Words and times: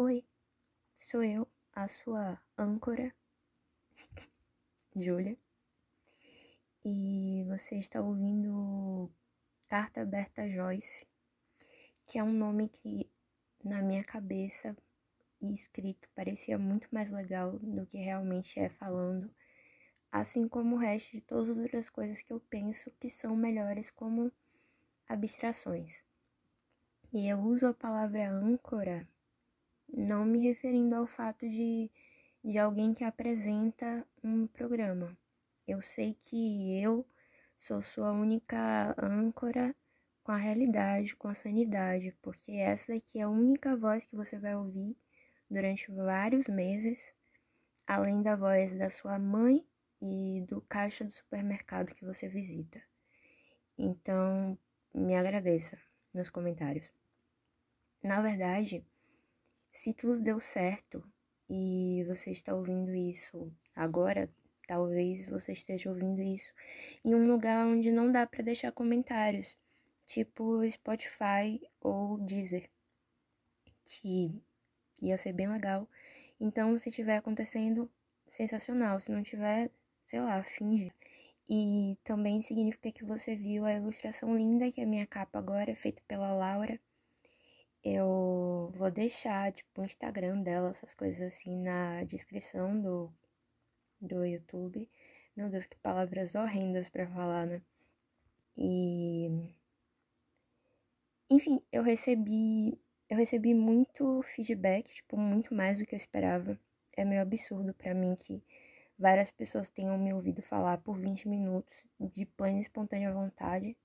Oi, 0.00 0.24
sou 0.94 1.24
eu, 1.24 1.48
a 1.72 1.88
sua 1.88 2.40
âncora, 2.56 3.12
Júlia, 4.94 5.36
e 6.84 7.44
você 7.48 7.80
está 7.80 8.00
ouvindo 8.00 9.10
Carta 9.66 10.02
Aberta 10.02 10.48
Joyce, 10.48 11.04
que 12.06 12.16
é 12.16 12.22
um 12.22 12.32
nome 12.32 12.68
que 12.68 13.10
na 13.64 13.82
minha 13.82 14.04
cabeça 14.04 14.76
e 15.40 15.52
escrito 15.52 16.08
parecia 16.14 16.56
muito 16.56 16.86
mais 16.92 17.10
legal 17.10 17.58
do 17.58 17.84
que 17.84 17.98
realmente 17.98 18.60
é 18.60 18.68
falando, 18.68 19.28
assim 20.12 20.46
como 20.46 20.76
o 20.76 20.78
resto 20.78 21.10
de 21.10 21.22
todas 21.22 21.50
as 21.50 21.56
outras 21.56 21.90
coisas 21.90 22.22
que 22.22 22.32
eu 22.32 22.38
penso 22.38 22.88
que 23.00 23.10
são 23.10 23.34
melhores 23.34 23.90
como 23.90 24.30
abstrações. 25.08 26.04
E 27.12 27.26
eu 27.26 27.40
uso 27.40 27.66
a 27.66 27.74
palavra 27.74 28.30
âncora 28.30 29.04
não 29.92 30.24
me 30.24 30.40
referindo 30.40 30.94
ao 30.94 31.06
fato 31.06 31.48
de, 31.48 31.90
de 32.44 32.58
alguém 32.58 32.94
que 32.94 33.04
apresenta 33.04 34.06
um 34.22 34.46
programa. 34.46 35.16
Eu 35.66 35.80
sei 35.80 36.14
que 36.22 36.80
eu 36.82 37.06
sou 37.58 37.82
sua 37.82 38.12
única 38.12 38.94
âncora 38.98 39.74
com 40.22 40.32
a 40.32 40.36
realidade, 40.36 41.16
com 41.16 41.28
a 41.28 41.34
sanidade, 41.34 42.14
porque 42.22 42.52
essa 42.52 42.92
daqui 42.92 43.18
é 43.18 43.22
a 43.22 43.28
única 43.28 43.76
voz 43.76 44.06
que 44.06 44.16
você 44.16 44.38
vai 44.38 44.54
ouvir 44.54 44.96
durante 45.50 45.90
vários 45.90 46.46
meses, 46.48 47.14
além 47.86 48.22
da 48.22 48.36
voz 48.36 48.76
da 48.76 48.90
sua 48.90 49.18
mãe 49.18 49.66
e 50.00 50.44
do 50.46 50.60
caixa 50.60 51.04
do 51.04 51.10
supermercado 51.10 51.94
que 51.94 52.04
você 52.04 52.28
visita. 52.28 52.80
Então, 53.76 54.58
me 54.94 55.14
agradeça 55.16 55.78
nos 56.12 56.28
comentários. 56.28 56.90
Na 58.02 58.20
verdade, 58.20 58.84
se 59.72 59.92
tudo 59.94 60.20
deu 60.22 60.40
certo 60.40 61.02
e 61.48 62.04
você 62.06 62.30
está 62.30 62.54
ouvindo 62.54 62.94
isso 62.94 63.52
agora, 63.74 64.30
talvez 64.66 65.28
você 65.28 65.52
esteja 65.52 65.90
ouvindo 65.90 66.20
isso 66.22 66.52
em 67.04 67.14
um 67.14 67.26
lugar 67.28 67.66
onde 67.66 67.90
não 67.90 68.12
dá 68.12 68.26
para 68.26 68.42
deixar 68.44 68.72
comentários, 68.72 69.56
tipo 70.06 70.68
Spotify 70.70 71.60
ou 71.80 72.18
Deezer, 72.18 72.68
que 73.84 74.30
ia 75.00 75.16
ser 75.18 75.32
bem 75.32 75.48
legal. 75.48 75.88
Então, 76.40 76.78
se 76.78 76.90
tiver 76.90 77.16
acontecendo, 77.16 77.90
sensacional. 78.30 79.00
Se 79.00 79.10
não 79.10 79.22
tiver, 79.22 79.70
sei 80.04 80.20
lá, 80.20 80.42
finge. 80.42 80.92
E 81.48 81.96
também 82.04 82.42
significa 82.42 82.92
que 82.92 83.04
você 83.04 83.34
viu 83.34 83.64
a 83.64 83.72
ilustração 83.72 84.36
linda 84.36 84.70
que 84.70 84.80
é 84.80 84.84
a 84.84 84.86
minha 84.86 85.06
capa 85.06 85.38
agora, 85.38 85.74
feita 85.76 86.02
pela 86.06 86.32
Laura. 86.32 86.78
Eu 87.84 88.72
vou 88.76 88.90
deixar, 88.90 89.52
tipo, 89.52 89.80
o 89.80 89.84
Instagram 89.84 90.42
dela, 90.42 90.70
essas 90.70 90.94
coisas 90.94 91.22
assim, 91.22 91.56
na 91.62 92.04
descrição 92.04 92.80
do, 92.80 93.12
do 94.00 94.24
YouTube. 94.24 94.88
Meu 95.36 95.48
Deus, 95.50 95.66
que 95.66 95.76
palavras 95.78 96.34
horrendas 96.34 96.88
para 96.88 97.06
falar, 97.08 97.46
né? 97.46 97.62
E. 98.56 99.28
Enfim, 101.30 101.62
eu 101.72 101.82
recebi. 101.82 102.78
Eu 103.08 103.16
recebi 103.16 103.54
muito 103.54 104.22
feedback, 104.22 104.92
tipo, 104.94 105.16
muito 105.16 105.54
mais 105.54 105.78
do 105.78 105.86
que 105.86 105.94
eu 105.94 105.96
esperava. 105.96 106.58
É 106.96 107.04
meio 107.04 107.22
absurdo 107.22 107.72
para 107.74 107.94
mim 107.94 108.14
que 108.16 108.42
várias 108.98 109.30
pessoas 109.30 109.70
tenham 109.70 109.96
me 109.98 110.12
ouvido 110.12 110.42
falar 110.42 110.78
por 110.78 110.98
20 110.98 111.28
minutos 111.28 111.74
de 112.00 112.26
plena 112.26 112.58
e 112.58 112.62
espontânea 112.62 113.12
vontade. 113.12 113.76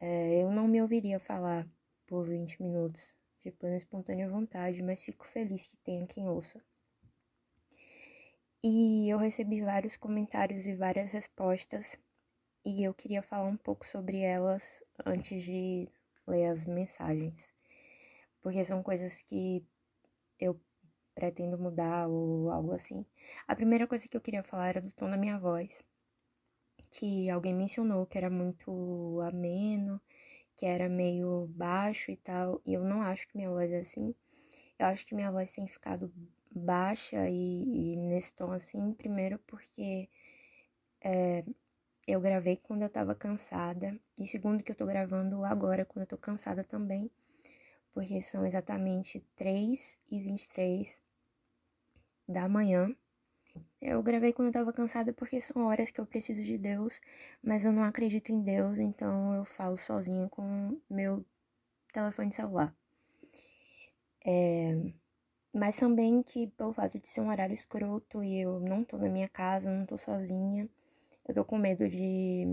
É, 0.00 0.42
eu 0.42 0.50
não 0.50 0.68
me 0.68 0.80
ouviria 0.82 1.18
falar 1.20 1.66
por 2.08 2.26
20 2.26 2.60
minutos 2.62 3.14
de 3.40 3.52
plena 3.52 3.76
espontânea 3.76 4.28
vontade, 4.28 4.82
mas 4.82 5.02
fico 5.02 5.26
feliz 5.28 5.66
que 5.66 5.76
tenha 5.76 6.06
quem 6.06 6.26
ouça. 6.26 6.60
E 8.64 9.08
eu 9.08 9.18
recebi 9.18 9.60
vários 9.60 9.96
comentários 9.96 10.66
e 10.66 10.74
várias 10.74 11.12
respostas, 11.12 11.96
e 12.64 12.82
eu 12.82 12.92
queria 12.92 13.22
falar 13.22 13.46
um 13.46 13.56
pouco 13.56 13.86
sobre 13.86 14.18
elas 14.18 14.82
antes 15.06 15.42
de 15.42 15.88
ler 16.26 16.46
as 16.46 16.66
mensagens, 16.66 17.40
porque 18.40 18.64
são 18.64 18.82
coisas 18.82 19.20
que 19.22 19.64
eu 20.40 20.60
pretendo 21.14 21.58
mudar 21.58 22.08
ou 22.08 22.50
algo 22.50 22.72
assim. 22.72 23.04
A 23.46 23.54
primeira 23.54 23.86
coisa 23.86 24.08
que 24.08 24.16
eu 24.16 24.20
queria 24.20 24.42
falar 24.42 24.68
era 24.68 24.80
do 24.80 24.92
tom 24.92 25.08
da 25.10 25.16
minha 25.16 25.38
voz, 25.38 25.84
que 26.90 27.30
alguém 27.30 27.54
mencionou 27.54 28.06
que 28.06 28.18
era 28.18 28.30
muito 28.30 29.20
ameno 29.22 30.00
que 30.58 30.66
era 30.66 30.88
meio 30.88 31.46
baixo 31.54 32.10
e 32.10 32.16
tal, 32.16 32.60
e 32.66 32.74
eu 32.74 32.84
não 32.84 33.00
acho 33.00 33.28
que 33.28 33.36
minha 33.36 33.48
voz 33.48 33.70
é 33.72 33.80
assim. 33.80 34.12
Eu 34.78 34.86
acho 34.86 35.06
que 35.06 35.14
minha 35.14 35.30
voz 35.30 35.52
tem 35.52 35.68
ficado 35.68 36.12
baixa 36.50 37.28
e, 37.28 37.92
e 37.94 37.96
nesse 37.96 38.32
tom 38.34 38.50
assim, 38.52 38.92
primeiro 38.92 39.38
porque 39.46 40.08
é, 41.00 41.44
eu 42.08 42.20
gravei 42.20 42.56
quando 42.56 42.82
eu 42.82 42.90
tava 42.90 43.14
cansada, 43.14 43.96
e 44.18 44.26
segundo 44.26 44.64
que 44.64 44.72
eu 44.72 44.76
tô 44.76 44.84
gravando 44.84 45.44
agora 45.44 45.84
quando 45.84 46.02
eu 46.02 46.08
tô 46.08 46.18
cansada 46.18 46.64
também, 46.64 47.08
porque 47.94 48.20
são 48.20 48.44
exatamente 48.44 49.20
3 49.36 49.96
e 50.10 50.20
23 50.20 50.98
da 52.26 52.48
manhã. 52.48 52.94
Eu 53.80 54.02
gravei 54.02 54.32
quando 54.32 54.48
eu 54.48 54.52
tava 54.52 54.72
cansada 54.72 55.12
porque 55.12 55.40
são 55.40 55.66
horas 55.66 55.90
que 55.90 56.00
eu 56.00 56.06
preciso 56.06 56.42
de 56.42 56.58
Deus, 56.58 57.00
mas 57.42 57.64
eu 57.64 57.72
não 57.72 57.84
acredito 57.84 58.30
em 58.32 58.42
Deus, 58.42 58.78
então 58.78 59.34
eu 59.34 59.44
falo 59.44 59.76
sozinha 59.76 60.28
com 60.28 60.80
meu 60.90 61.24
telefone 61.92 62.32
celular. 62.32 62.74
É, 64.24 64.74
mas 65.54 65.76
também 65.76 66.22
que 66.22 66.48
pelo 66.48 66.72
fato 66.72 66.98
de 66.98 67.08
ser 67.08 67.20
um 67.20 67.30
horário 67.30 67.54
escroto 67.54 68.22
e 68.22 68.40
eu 68.40 68.60
não 68.60 68.84
tô 68.84 68.98
na 68.98 69.08
minha 69.08 69.28
casa, 69.28 69.70
não 69.70 69.86
tô 69.86 69.98
sozinha, 69.98 70.68
eu 71.28 71.34
tô 71.34 71.44
com 71.44 71.58
medo 71.58 71.88
de, 71.88 72.46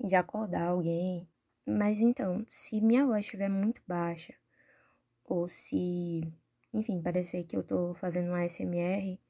de 0.00 0.14
acordar 0.16 0.68
alguém. 0.68 1.28
Mas 1.66 2.00
então, 2.00 2.44
se 2.48 2.80
minha 2.80 3.06
voz 3.06 3.20
estiver 3.24 3.48
muito 3.48 3.80
baixa, 3.86 4.34
ou 5.24 5.48
se, 5.48 6.22
enfim, 6.72 7.02
parecer 7.02 7.44
que 7.44 7.56
eu 7.56 7.62
tô 7.64 7.94
fazendo 7.94 8.30
um 8.30 8.34
ASMR, 8.34 9.20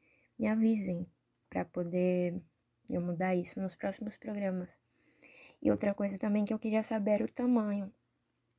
me 0.40 0.48
avisem 0.48 1.06
para 1.50 1.66
poder 1.66 2.40
eu 2.88 3.02
mudar 3.02 3.34
isso 3.34 3.60
nos 3.60 3.76
próximos 3.76 4.16
programas. 4.16 4.74
E 5.60 5.70
outra 5.70 5.92
coisa 5.92 6.16
também 6.16 6.46
que 6.46 6.54
eu 6.54 6.58
queria 6.58 6.82
saber 6.82 7.10
era 7.10 7.24
o 7.24 7.30
tamanho. 7.30 7.92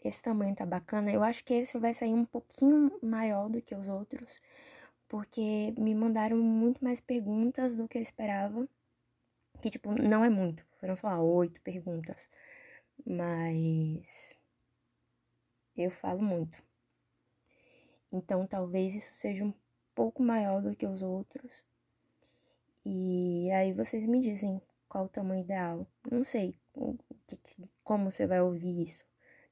Esse 0.03 0.21
tamanho 0.21 0.53
tá 0.55 0.63
bacana. 0.63 1.11
Eu 1.11 1.23
acho 1.23 1.43
que 1.43 1.55
esse 1.55 1.79
vai 1.79 1.91
sair 1.95 2.13
um 2.13 2.23
pouquinho 2.23 2.99
maior 3.01 3.49
do 3.49 3.59
que 3.63 3.73
os 3.73 3.87
outros, 3.87 4.39
porque 5.07 5.73
me 5.75 5.95
mandaram 5.95 6.37
muito 6.37 6.83
mais 6.83 7.01
perguntas 7.01 7.75
do 7.75 7.87
que 7.87 7.97
eu 7.97 8.01
esperava. 8.03 8.69
Que, 9.59 9.71
tipo, 9.71 9.91
não 9.91 10.23
é 10.23 10.29
muito. 10.29 10.63
Foram, 10.79 10.95
lá, 11.01 11.19
oito 11.19 11.59
perguntas. 11.61 12.29
Mas. 13.03 14.37
Eu 15.75 15.89
falo 15.89 16.21
muito. 16.21 16.61
Então, 18.11 18.45
talvez 18.45 18.93
isso 18.93 19.13
seja 19.13 19.43
um 19.43 19.53
pouco 19.95 20.21
maior 20.21 20.61
do 20.61 20.75
que 20.75 20.85
os 20.85 21.01
outros. 21.01 21.63
E 22.85 23.51
aí 23.51 23.73
vocês 23.73 24.05
me 24.05 24.19
dizem 24.19 24.61
qual 24.89 25.05
o 25.05 25.09
tamanho 25.09 25.43
ideal. 25.43 25.87
Não 26.09 26.23
sei 26.23 26.55
como 27.83 28.11
você 28.11 28.25
vai 28.25 28.41
ouvir 28.41 28.83
isso. 28.83 29.05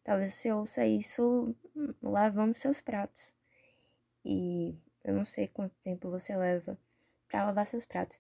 Talvez 0.04 0.34
você 0.34 0.52
ouça 0.52 0.86
isso 0.86 1.56
lavando 2.02 2.54
seus 2.54 2.82
pratos. 2.82 3.34
E 4.26 4.76
eu 5.04 5.14
não 5.14 5.26
sei 5.26 5.48
quanto 5.48 5.76
tempo 5.84 6.10
você 6.10 6.36
leva 6.36 6.78
para 7.28 7.46
lavar 7.46 7.68
seus 7.68 7.86
pratos. 7.86 8.18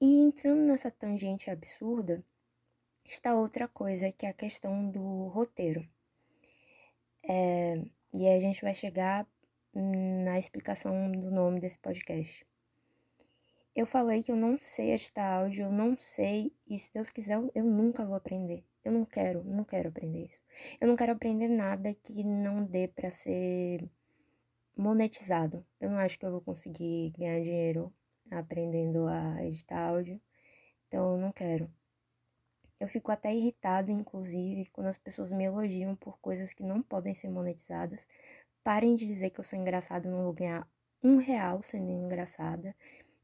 E 0.00 0.20
entrando 0.22 0.60
nessa 0.60 0.90
tangente 0.90 1.50
absurda, 1.50 2.24
está 3.04 3.34
outra 3.34 3.68
coisa 3.68 4.10
que 4.12 4.26
é 4.26 4.30
a 4.30 4.34
questão 4.34 4.90
do 4.90 5.28
roteiro. 5.28 5.86
É, 7.22 7.82
e 8.12 8.26
aí 8.26 8.36
a 8.36 8.40
gente 8.40 8.62
vai 8.62 8.74
chegar 8.74 9.26
na 9.74 10.38
explicação 10.38 11.10
do 11.10 11.30
nome 11.30 11.60
desse 11.60 11.78
podcast. 11.78 12.46
Eu 13.74 13.86
falei 13.86 14.22
que 14.22 14.30
eu 14.30 14.36
não 14.36 14.56
sei 14.58 14.92
editar 14.92 15.40
áudio, 15.40 15.64
eu 15.64 15.72
não 15.72 15.98
sei, 15.98 16.52
e 16.66 16.78
se 16.78 16.92
Deus 16.92 17.10
quiser, 17.10 17.40
eu 17.54 17.64
nunca 17.64 18.06
vou 18.06 18.14
aprender. 18.14 18.64
Eu 18.84 18.92
não 18.92 19.04
quero, 19.04 19.42
não 19.42 19.64
quero 19.64 19.88
aprender 19.88 20.26
isso. 20.26 20.40
Eu 20.80 20.86
não 20.86 20.94
quero 20.94 21.10
aprender 21.10 21.48
nada 21.48 21.92
que 21.92 22.22
não 22.22 22.64
dê 22.64 22.86
para 22.86 23.10
ser 23.10 23.88
monetizado. 24.76 25.66
Eu 25.80 25.90
não 25.90 25.98
acho 25.98 26.18
que 26.18 26.24
eu 26.24 26.30
vou 26.30 26.40
conseguir 26.40 27.10
ganhar 27.18 27.40
dinheiro 27.40 27.92
aprendendo 28.30 29.08
a 29.08 29.44
editar 29.44 29.88
áudio. 29.88 30.20
Então 30.86 31.14
eu 31.14 31.18
não 31.18 31.32
quero. 31.32 31.68
Eu 32.78 32.86
fico 32.86 33.10
até 33.10 33.34
irritado, 33.34 33.90
inclusive, 33.90 34.70
quando 34.70 34.88
as 34.88 34.98
pessoas 34.98 35.32
me 35.32 35.44
elogiam 35.44 35.96
por 35.96 36.18
coisas 36.20 36.52
que 36.52 36.62
não 36.62 36.80
podem 36.82 37.14
ser 37.14 37.28
monetizadas. 37.28 38.06
Parem 38.62 38.94
de 38.94 39.06
dizer 39.06 39.30
que 39.30 39.40
eu 39.40 39.44
sou 39.44 39.58
engraçada, 39.58 40.08
não 40.08 40.24
vou 40.24 40.32
ganhar 40.32 40.68
um 41.02 41.16
real 41.16 41.62
sendo 41.62 41.90
engraçada 41.90 42.74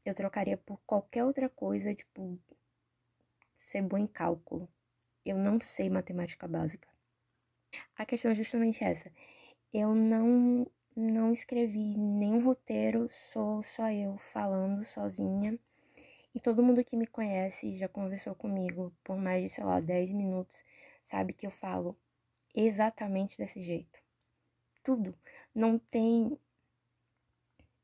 eu 0.05 0.13
trocaria 0.15 0.57
por 0.57 0.79
qualquer 0.85 1.23
outra 1.23 1.49
coisa, 1.49 1.93
tipo, 1.93 2.39
ser 3.59 3.81
bom 3.81 3.97
em 3.97 4.07
cálculo. 4.07 4.69
Eu 5.25 5.37
não 5.37 5.59
sei 5.61 5.89
matemática 5.89 6.47
básica. 6.47 6.87
A 7.95 8.05
questão 8.05 8.31
é 8.31 8.35
justamente 8.35 8.83
essa. 8.83 9.11
Eu 9.73 9.95
não 9.95 10.67
não 10.95 11.31
escrevi 11.31 11.97
nenhum 11.97 12.43
roteiro, 12.43 13.07
sou 13.09 13.63
só 13.63 13.89
eu 13.89 14.17
falando 14.33 14.83
sozinha. 14.83 15.57
E 16.33 16.39
todo 16.39 16.63
mundo 16.63 16.83
que 16.83 16.95
me 16.97 17.07
conhece 17.07 17.67
e 17.67 17.77
já 17.77 17.87
conversou 17.87 18.35
comigo 18.35 18.93
por 19.03 19.17
mais 19.17 19.43
de, 19.43 19.49
sei 19.49 19.63
lá, 19.63 19.79
10 19.79 20.11
minutos, 20.11 20.63
sabe 21.03 21.33
que 21.33 21.45
eu 21.45 21.51
falo 21.51 21.97
exatamente 22.55 23.37
desse 23.37 23.61
jeito. 23.61 23.99
Tudo. 24.83 25.15
Não 25.53 25.77
tem. 25.79 26.37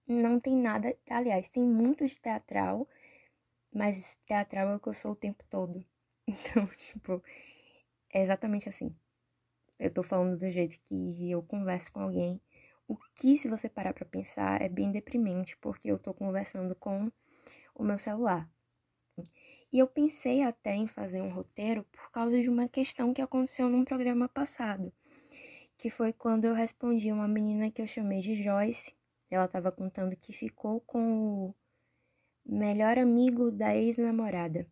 Não 0.08 0.40
tem 0.40 0.56
nada. 0.56 0.96
Aliás, 1.10 1.50
tem 1.50 1.64
muito 1.64 2.06
de 2.06 2.20
teatral, 2.20 2.88
mas 3.74 4.18
teatral 4.28 4.70
é 4.70 4.76
o 4.78 4.82
que 4.82 4.90
eu 4.90 4.94
sou 4.96 5.14
o 5.14 5.16
tempo 5.16 5.44
todo. 5.50 5.86
Então, 6.30 6.68
tipo, 6.68 7.24
é 8.14 8.22
exatamente 8.24 8.70
assim. 8.70 8.96
Eu 9.80 9.94
tô 9.94 10.04
falando 10.04 10.38
do 10.38 10.52
jeito 10.52 10.80
que 10.90 11.32
eu 11.32 11.44
converso 11.44 11.92
com 11.92 12.02
alguém. 12.02 12.42
O 12.88 12.98
que, 13.16 13.38
se 13.38 13.50
você 13.50 13.70
parar 13.70 13.94
pra 13.94 14.06
pensar, 14.06 14.62
é 14.62 14.70
bem 14.70 14.92
deprimente, 14.92 15.58
porque 15.62 15.92
eu 15.92 16.00
tô 16.00 16.14
conversando 16.14 16.76
com 16.76 17.12
o 17.76 17.84
meu 17.84 17.98
celular. 17.98 18.50
E 19.72 19.80
eu 19.80 19.88
pensei 19.88 20.42
até 20.44 20.76
em 20.76 20.88
fazer 20.88 21.22
um 21.22 21.30
roteiro 21.34 21.86
por 21.86 22.12
causa 22.12 22.40
de 22.42 22.50
uma 22.50 22.68
questão 22.68 23.14
que 23.14 23.22
aconteceu 23.22 23.70
num 23.70 23.86
programa 23.86 24.28
passado, 24.28 24.92
que 25.78 25.90
foi 25.92 26.14
quando 26.14 26.46
eu 26.46 26.56
respondi 26.56 27.12
uma 27.12 27.28
menina 27.30 27.72
que 27.72 27.82
eu 27.82 27.88
chamei 27.88 28.22
de 28.22 28.36
Joyce. 28.44 28.94
Ela 29.30 29.46
estava 29.46 29.72
contando 29.72 30.16
que 30.16 30.34
ficou 30.34 30.80
com 30.82 31.50
o 31.50 31.56
melhor 32.46 32.98
amigo 32.98 33.52
da 33.52 33.76
ex-namorada. 33.76 34.68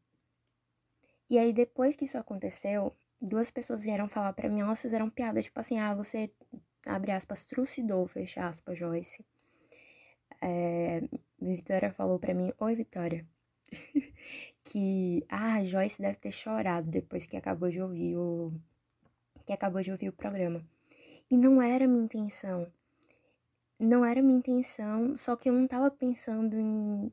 E 1.30 1.38
aí 1.38 1.52
depois 1.52 1.96
que 1.96 2.06
isso 2.06 2.18
aconteceu, 2.18 2.96
duas 3.20 3.50
pessoas 3.52 3.84
vieram 3.84 4.08
falar 4.08 4.34
para 4.34 4.50
mim, 4.50 4.62
elas 4.62 4.82
fizeram 4.82 5.10
piada, 5.10 5.42
tipo 5.42 5.60
assim, 5.60 5.80
ah, 5.80 5.94
você, 5.94 6.32
abre 6.86 7.12
aspas, 7.12 7.44
trucidou, 7.44 8.08
fecha 8.08 8.48
aspas, 8.48 8.78
Joyce. 8.78 9.26
É, 10.42 11.02
Vitória 11.42 11.92
falou 11.92 12.20
para 12.20 12.34
mim, 12.34 12.54
oi 12.60 12.76
Vitória, 12.76 13.26
que, 14.64 15.26
ah, 15.30 15.64
Joyce 15.64 16.02
deve 16.02 16.18
ter 16.20 16.32
chorado 16.32 16.90
depois 16.90 17.26
que 17.26 17.38
acabou 17.38 17.70
de 17.70 17.82
ouvir 17.82 18.16
o, 18.16 18.54
que 19.46 19.54
acabou 19.54 19.82
de 19.82 19.92
ouvir 19.92 20.10
o 20.10 20.14
programa. 20.14 20.66
E 21.30 21.38
não 21.38 21.62
era 21.62 21.88
minha 21.88 22.04
intenção. 22.04 22.72
Não 23.80 24.06
era 24.06 24.22
minha 24.22 24.38
intenção, 24.38 25.18
só 25.18 25.36
que 25.36 25.50
eu 25.50 25.54
não 25.54 25.68
tava 25.68 25.92
pensando 25.92 26.58
em, 26.58 27.12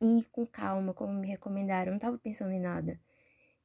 ir 0.00 0.24
com 0.30 0.46
calma, 0.46 0.94
como 0.94 1.12
me 1.12 1.28
recomendaram, 1.28 1.90
eu 1.90 1.92
não 1.94 2.00
tava 2.00 2.18
pensando 2.18 2.52
em 2.52 2.60
nada. 2.60 3.00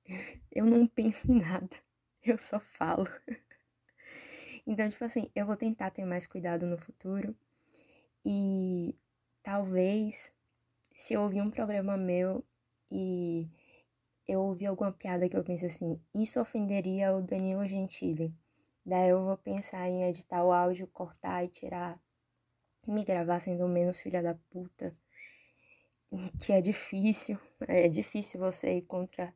Eu 0.52 0.66
não 0.66 0.88
penso 0.88 1.32
em 1.32 1.40
nada, 1.42 1.76
eu 2.24 2.38
só 2.38 2.60
falo. 2.60 3.08
Então, 4.66 4.90
tipo 4.90 5.04
assim, 5.04 5.30
eu 5.36 5.46
vou 5.46 5.56
tentar 5.58 5.92
ter 5.92 6.06
mais 6.06 6.26
cuidado 6.26 6.66
no 6.66 6.78
futuro. 6.78 7.36
E 8.26 8.96
talvez, 9.44 10.32
se 10.96 11.14
eu 11.14 11.22
ouvir 11.24 11.42
um 11.42 11.52
programa 11.52 11.98
meu 11.98 12.46
e 12.92 13.50
eu 14.28 14.42
ouvi 14.42 14.66
alguma 14.66 14.92
piada 14.92 15.30
que 15.30 15.38
eu 15.38 15.44
pensei 15.44 15.70
assim, 15.70 16.00
isso 16.14 16.40
ofenderia 16.40 17.16
o 17.16 17.22
Danilo 17.22 17.68
Gentili. 17.68 18.34
Daí 18.86 19.10
eu 19.10 19.24
vou 19.24 19.38
pensar 19.38 19.90
em 19.90 20.04
editar 20.06 20.44
o 20.44 20.52
áudio, 20.54 20.88
cortar 20.88 21.44
e 21.44 21.50
tirar, 21.50 22.00
me 22.88 23.04
gravar 23.04 23.40
sendo 23.40 23.68
menos 23.68 24.00
filha 24.00 24.22
da 24.22 24.36
puta. 24.52 24.96
Que 26.40 26.54
é 26.54 26.62
difícil, 26.62 27.40
é 27.68 27.88
difícil 27.88 28.40
você 28.40 28.78
ir 28.78 28.84
contra 28.84 29.34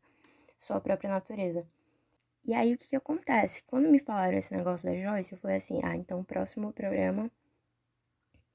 sua 0.58 0.80
própria 0.80 1.10
natureza. 1.10 1.68
E 2.46 2.54
aí 2.54 2.74
o 2.74 2.78
que, 2.78 2.88
que 2.90 2.96
acontece? 2.96 3.64
Quando 3.64 3.90
me 3.90 4.00
falaram 4.00 4.38
esse 4.38 4.56
negócio 4.56 4.88
da 4.88 4.96
Joyce, 4.96 5.34
eu 5.34 5.38
falei 5.38 5.58
assim: 5.58 5.82
ah, 5.84 5.96
então 5.96 6.24
próximo 6.24 6.72
programa 6.72 7.32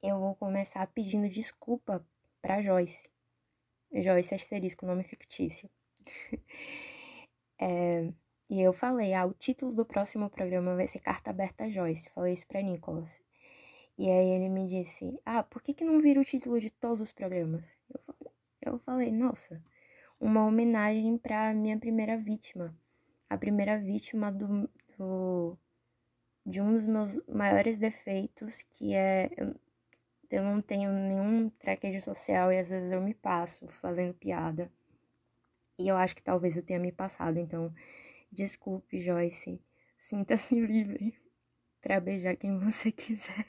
eu 0.02 0.18
vou 0.18 0.34
começar 0.34 0.86
pedindo 0.88 1.28
desculpa 1.28 2.04
pra 2.40 2.60
Joyce. 2.60 3.08
Joyce 3.92 4.34
asterisco, 4.34 4.84
nome 4.84 5.04
fictício. 5.04 5.70
é, 7.60 8.12
e 8.50 8.60
eu 8.60 8.72
falei, 8.72 9.14
ah, 9.14 9.26
o 9.26 9.34
título 9.34 9.74
do 9.74 9.84
próximo 9.86 10.28
programa 10.28 10.74
vai 10.74 10.88
ser 10.88 10.98
Carta 10.98 11.30
Aberta 11.30 11.64
a 11.64 11.70
Joyce. 11.70 12.10
Falei 12.10 12.34
isso 12.34 12.46
pra 12.46 12.60
Nicolas. 12.60 13.22
E 13.98 14.10
aí 14.10 14.28
ele 14.28 14.48
me 14.48 14.66
disse, 14.66 15.20
ah, 15.24 15.42
por 15.42 15.62
que, 15.62 15.74
que 15.74 15.84
não 15.84 16.00
vira 16.00 16.20
o 16.20 16.24
título 16.24 16.60
de 16.60 16.70
todos 16.70 17.00
os 17.00 17.12
programas? 17.12 17.64
Eu 17.92 18.00
falei, 18.00 18.32
eu 18.62 18.78
falei 18.78 19.12
nossa, 19.12 19.62
uma 20.20 20.44
homenagem 20.46 21.18
pra 21.18 21.52
minha 21.54 21.78
primeira 21.78 22.16
vítima. 22.16 22.74
A 23.28 23.36
primeira 23.38 23.78
vítima 23.78 24.30
do, 24.32 24.68
do 24.98 25.58
de 26.44 26.60
um 26.60 26.72
dos 26.72 26.86
meus 26.86 27.18
maiores 27.26 27.78
defeitos, 27.78 28.62
que 28.62 28.94
é 28.94 29.30
eu 30.30 30.42
não 30.42 30.62
tenho 30.62 30.90
nenhum 30.90 31.50
tracker 31.50 32.02
social 32.02 32.50
e 32.52 32.58
às 32.58 32.68
vezes 32.70 32.90
eu 32.90 33.00
me 33.02 33.14
passo 33.14 33.68
fazendo 33.68 34.14
piada. 34.14 34.72
E 35.78 35.88
eu 35.88 35.96
acho 35.96 36.16
que 36.16 36.22
talvez 36.22 36.56
eu 36.56 36.62
tenha 36.62 36.78
me 36.80 36.90
passado, 36.92 37.38
então 37.38 37.72
desculpe, 38.30 39.00
Joyce. 39.02 39.60
Sinta-se 39.98 40.54
livre 40.60 41.14
para 41.82 42.00
beijar 42.00 42.36
quem 42.36 42.58
você 42.58 42.90
quiser. 42.90 43.46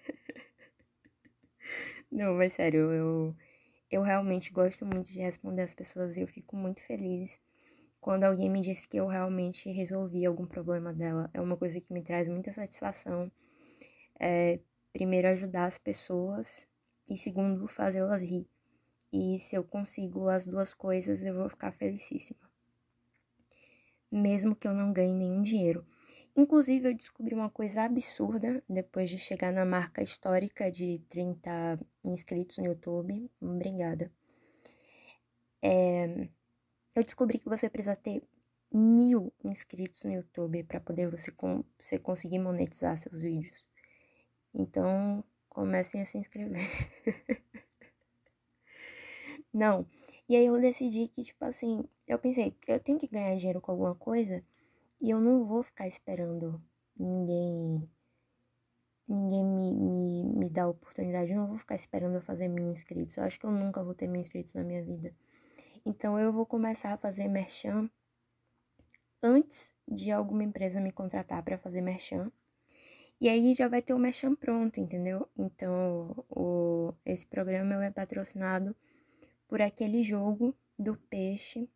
Não, 2.13 2.33
mas 2.35 2.53
sério, 2.53 2.91
eu 2.91 3.35
eu 3.91 4.01
realmente 4.03 4.51
gosto 4.51 4.85
muito 4.85 5.11
de 5.13 5.21
responder 5.21 5.63
as 5.63 5.73
pessoas 5.73 6.17
e 6.17 6.21
eu 6.21 6.27
fico 6.27 6.55
muito 6.57 6.81
feliz 6.81 7.39
quando 8.01 8.25
alguém 8.25 8.49
me 8.49 8.61
diz 8.61 8.85
que 8.87 8.97
eu 8.97 9.07
realmente 9.07 9.71
resolvi 9.71 10.25
algum 10.25 10.45
problema 10.47 10.93
dela. 10.93 11.29
É 11.33 11.41
uma 11.41 11.57
coisa 11.57 11.81
que 11.81 11.93
me 11.93 12.03
traz 12.03 12.27
muita 12.29 12.53
satisfação. 12.53 13.31
É, 14.19 14.59
primeiro, 14.93 15.27
ajudar 15.29 15.65
as 15.67 15.77
pessoas 15.79 16.67
e 17.09 17.17
segundo, 17.17 17.67
fazê-las 17.67 18.21
rir. 18.23 18.47
E 19.13 19.39
se 19.39 19.55
eu 19.55 19.63
consigo 19.63 20.29
as 20.29 20.47
duas 20.47 20.73
coisas, 20.73 21.23
eu 21.23 21.35
vou 21.35 21.49
ficar 21.49 21.71
felicíssima. 21.73 22.39
Mesmo 24.11 24.55
que 24.55 24.65
eu 24.65 24.73
não 24.73 24.93
ganhe 24.93 25.13
nenhum 25.13 25.41
dinheiro. 25.41 25.85
Inclusive, 26.35 26.89
eu 26.89 26.93
descobri 26.95 27.35
uma 27.35 27.49
coisa 27.49 27.83
absurda 27.83 28.63
depois 28.67 29.09
de 29.09 29.19
chegar 29.19 29.51
na 29.51 29.63
marca 29.63 30.01
histórica 30.01 30.71
de 30.71 30.99
30 31.07 31.79
inscritos 32.03 32.57
no 32.57 32.65
YouTube. 32.65 33.29
Obrigada. 33.39 34.11
É, 35.61 36.27
eu 36.95 37.03
descobri 37.03 37.37
que 37.37 37.47
você 37.47 37.69
precisa 37.69 37.95
ter 37.95 38.23
mil 38.71 39.31
inscritos 39.43 40.03
no 40.03 40.11
YouTube 40.11 40.63
para 40.63 40.79
poder 40.79 41.07
você, 41.09 41.31
você 41.79 41.99
conseguir 41.99 42.39
monetizar 42.39 42.97
seus 42.97 43.21
vídeos. 43.21 43.67
Então, 44.53 45.23
comecem 45.47 46.01
a 46.01 46.05
se 46.05 46.17
inscrever. 46.17 46.67
Não. 49.53 49.85
E 50.27 50.35
aí 50.35 50.47
eu 50.47 50.59
decidi 50.59 51.07
que, 51.07 51.23
tipo 51.23 51.45
assim, 51.45 51.83
eu 52.07 52.17
pensei, 52.17 52.55
eu 52.67 52.79
tenho 52.79 52.97
que 52.97 53.07
ganhar 53.07 53.35
dinheiro 53.37 53.61
com 53.61 53.71
alguma 53.71 53.93
coisa 53.93 54.43
e 55.03 55.09
eu 55.09 55.19
não 55.19 55.45
vou 55.45 55.61
ficar 55.61 55.87
esperando 55.87 56.63
ninguém 56.97 57.89
ninguém 59.07 59.43
me, 59.43 59.73
me, 59.73 60.23
me 60.23 60.49
dar 60.49 60.69
oportunidade. 60.69 61.31
Eu 61.31 61.37
não 61.37 61.47
vou 61.47 61.57
ficar 61.57 61.75
esperando 61.75 62.15
eu 62.15 62.21
fazer 62.21 62.47
mil 62.47 62.71
inscritos. 62.71 63.17
Eu 63.17 63.25
acho 63.25 63.37
que 63.37 63.45
eu 63.45 63.51
nunca 63.51 63.83
vou 63.83 63.93
ter 63.93 64.07
mil 64.07 64.21
inscritos 64.21 64.53
na 64.53 64.63
minha 64.63 64.81
vida. 64.81 65.13
Então 65.85 66.17
eu 66.17 66.31
vou 66.31 66.45
começar 66.45 66.93
a 66.93 66.97
fazer 66.97 67.27
merchan 67.27 67.89
antes 69.21 69.73
de 69.87 70.09
alguma 70.09 70.43
empresa 70.43 70.79
me 70.79 70.91
contratar 70.91 71.43
para 71.43 71.57
fazer 71.57 71.81
merchan. 71.81 72.31
E 73.19 73.29
aí 73.29 73.53
já 73.53 73.67
vai 73.67 73.81
ter 73.81 73.93
o 73.93 73.99
Mechan 73.99 74.35
pronto, 74.35 74.81
entendeu? 74.81 75.29
Então, 75.37 76.25
o, 76.29 76.93
esse 77.05 77.25
programa 77.25 77.85
é 77.85 77.89
patrocinado 77.91 78.75
por 79.47 79.61
aquele 79.61 80.03
jogo 80.03 80.53
do 80.77 80.97
peixe, 81.09 81.69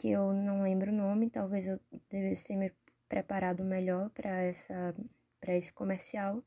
que 0.00 0.08
eu 0.08 0.32
não 0.32 0.62
lembro 0.62 0.90
o 0.90 0.94
nome, 0.94 1.28
talvez 1.28 1.66
eu 1.66 1.78
devesse 2.08 2.44
ter 2.46 2.56
me 2.56 2.72
preparado 3.06 3.62
melhor 3.62 4.08
para 4.08 4.30
essa 4.30 4.94
para 5.38 5.54
esse 5.54 5.70
comercial. 5.70 6.42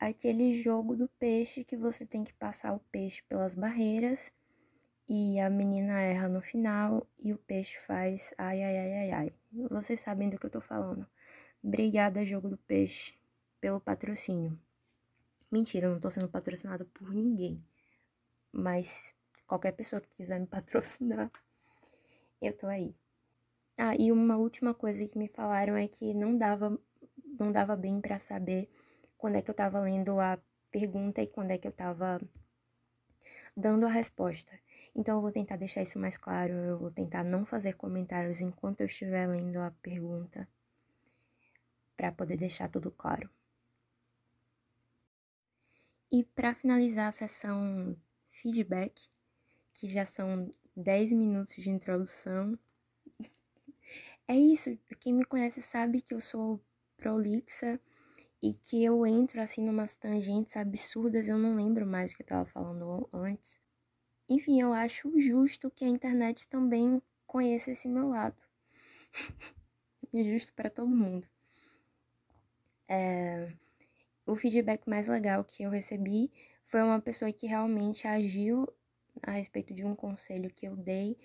Aquele 0.00 0.62
jogo 0.62 0.96
do 0.96 1.06
peixe 1.06 1.64
que 1.64 1.76
você 1.76 2.06
tem 2.06 2.24
que 2.24 2.32
passar 2.32 2.72
o 2.72 2.80
peixe 2.90 3.22
pelas 3.28 3.54
barreiras 3.54 4.32
e 5.06 5.38
a 5.38 5.50
menina 5.50 6.00
erra 6.00 6.28
no 6.28 6.40
final 6.40 7.06
e 7.18 7.30
o 7.34 7.36
peixe 7.36 7.78
faz 7.86 8.32
ai 8.38 8.62
ai 8.62 8.78
ai 8.78 8.92
ai 8.94 9.10
ai. 9.10 9.32
Vocês 9.70 10.00
sabem 10.00 10.30
do 10.30 10.38
que 10.38 10.46
eu 10.46 10.50
tô 10.50 10.60
falando. 10.62 11.06
Obrigada, 11.62 12.24
Jogo 12.24 12.48
do 12.48 12.56
Peixe, 12.56 13.14
pelo 13.60 13.80
patrocínio. 13.80 14.58
Mentira, 15.50 15.88
eu 15.88 15.92
não 15.92 16.00
tô 16.00 16.10
sendo 16.10 16.28
patrocinada 16.28 16.86
por 16.86 17.12
ninguém. 17.12 17.62
Mas 18.50 19.14
qualquer 19.46 19.72
pessoa 19.72 20.00
que 20.00 20.08
quiser 20.16 20.40
me 20.40 20.46
patrocinar, 20.46 21.30
eu 22.40 22.56
tô 22.56 22.66
aí. 22.66 22.94
Ah, 23.78 23.94
e 23.96 24.12
uma 24.12 24.36
última 24.36 24.74
coisa 24.74 25.06
que 25.08 25.18
me 25.18 25.28
falaram 25.28 25.76
é 25.76 25.88
que 25.88 26.14
não 26.14 26.36
dava, 26.38 26.78
não 27.38 27.52
dava 27.52 27.76
bem 27.76 28.00
para 28.00 28.18
saber 28.18 28.70
quando 29.18 29.36
é 29.36 29.42
que 29.42 29.50
eu 29.50 29.54
tava 29.54 29.80
lendo 29.80 30.20
a 30.20 30.38
pergunta 30.70 31.22
e 31.22 31.26
quando 31.26 31.50
é 31.52 31.58
que 31.58 31.68
eu 31.68 31.72
tava 31.72 32.20
dando 33.56 33.86
a 33.86 33.90
resposta. 33.90 34.52
Então 34.94 35.16
eu 35.16 35.22
vou 35.22 35.32
tentar 35.32 35.56
deixar 35.56 35.82
isso 35.82 35.98
mais 35.98 36.16
claro, 36.16 36.52
eu 36.52 36.78
vou 36.78 36.90
tentar 36.90 37.24
não 37.24 37.44
fazer 37.44 37.74
comentários 37.74 38.40
enquanto 38.40 38.80
eu 38.80 38.86
estiver 38.86 39.26
lendo 39.26 39.58
a 39.60 39.70
pergunta 39.82 40.48
para 41.96 42.12
poder 42.12 42.36
deixar 42.36 42.68
tudo 42.70 42.90
claro. 42.90 43.28
E 46.10 46.24
para 46.24 46.54
finalizar 46.54 47.08
a 47.08 47.12
sessão 47.12 47.96
feedback, 48.28 49.08
que 49.72 49.88
já 49.88 50.06
são 50.06 50.50
10 50.76 51.12
minutos 51.12 51.54
de 51.54 51.70
introdução, 51.70 52.58
é 54.28 54.36
isso. 54.36 54.76
Quem 55.00 55.14
me 55.14 55.24
conhece 55.24 55.62
sabe 55.62 56.02
que 56.02 56.12
eu 56.12 56.20
sou 56.20 56.60
prolixa 56.96 57.80
e 58.42 58.54
que 58.54 58.84
eu 58.84 59.06
entro 59.06 59.40
assim 59.40 59.64
numas 59.64 59.94
tangentes 59.96 60.56
absurdas, 60.56 61.28
eu 61.28 61.38
não 61.38 61.56
lembro 61.56 61.86
mais 61.86 62.12
o 62.12 62.16
que 62.16 62.22
eu 62.22 62.26
tava 62.26 62.44
falando 62.44 63.08
antes. 63.12 63.60
Enfim, 64.28 64.60
eu 64.60 64.72
acho 64.72 65.18
justo 65.18 65.70
que 65.70 65.84
a 65.84 65.88
internet 65.88 66.48
também 66.48 67.00
conheça 67.26 67.70
esse 67.70 67.88
meu 67.88 68.08
lado. 68.08 68.36
e 70.12 70.24
justo 70.24 70.52
para 70.54 70.68
todo 70.68 70.88
mundo. 70.88 71.26
É... 72.88 73.52
O 74.26 74.34
feedback 74.34 74.88
mais 74.88 75.06
legal 75.08 75.44
que 75.44 75.62
eu 75.62 75.70
recebi 75.70 76.32
foi 76.64 76.82
uma 76.82 77.00
pessoa 77.00 77.32
que 77.32 77.46
realmente 77.46 78.08
agiu 78.08 78.68
a 79.22 79.32
respeito 79.32 79.74
de 79.74 79.84
um 79.84 79.94
conselho 79.94 80.50
que 80.50 80.66
eu 80.66 80.76
dei 80.76 81.16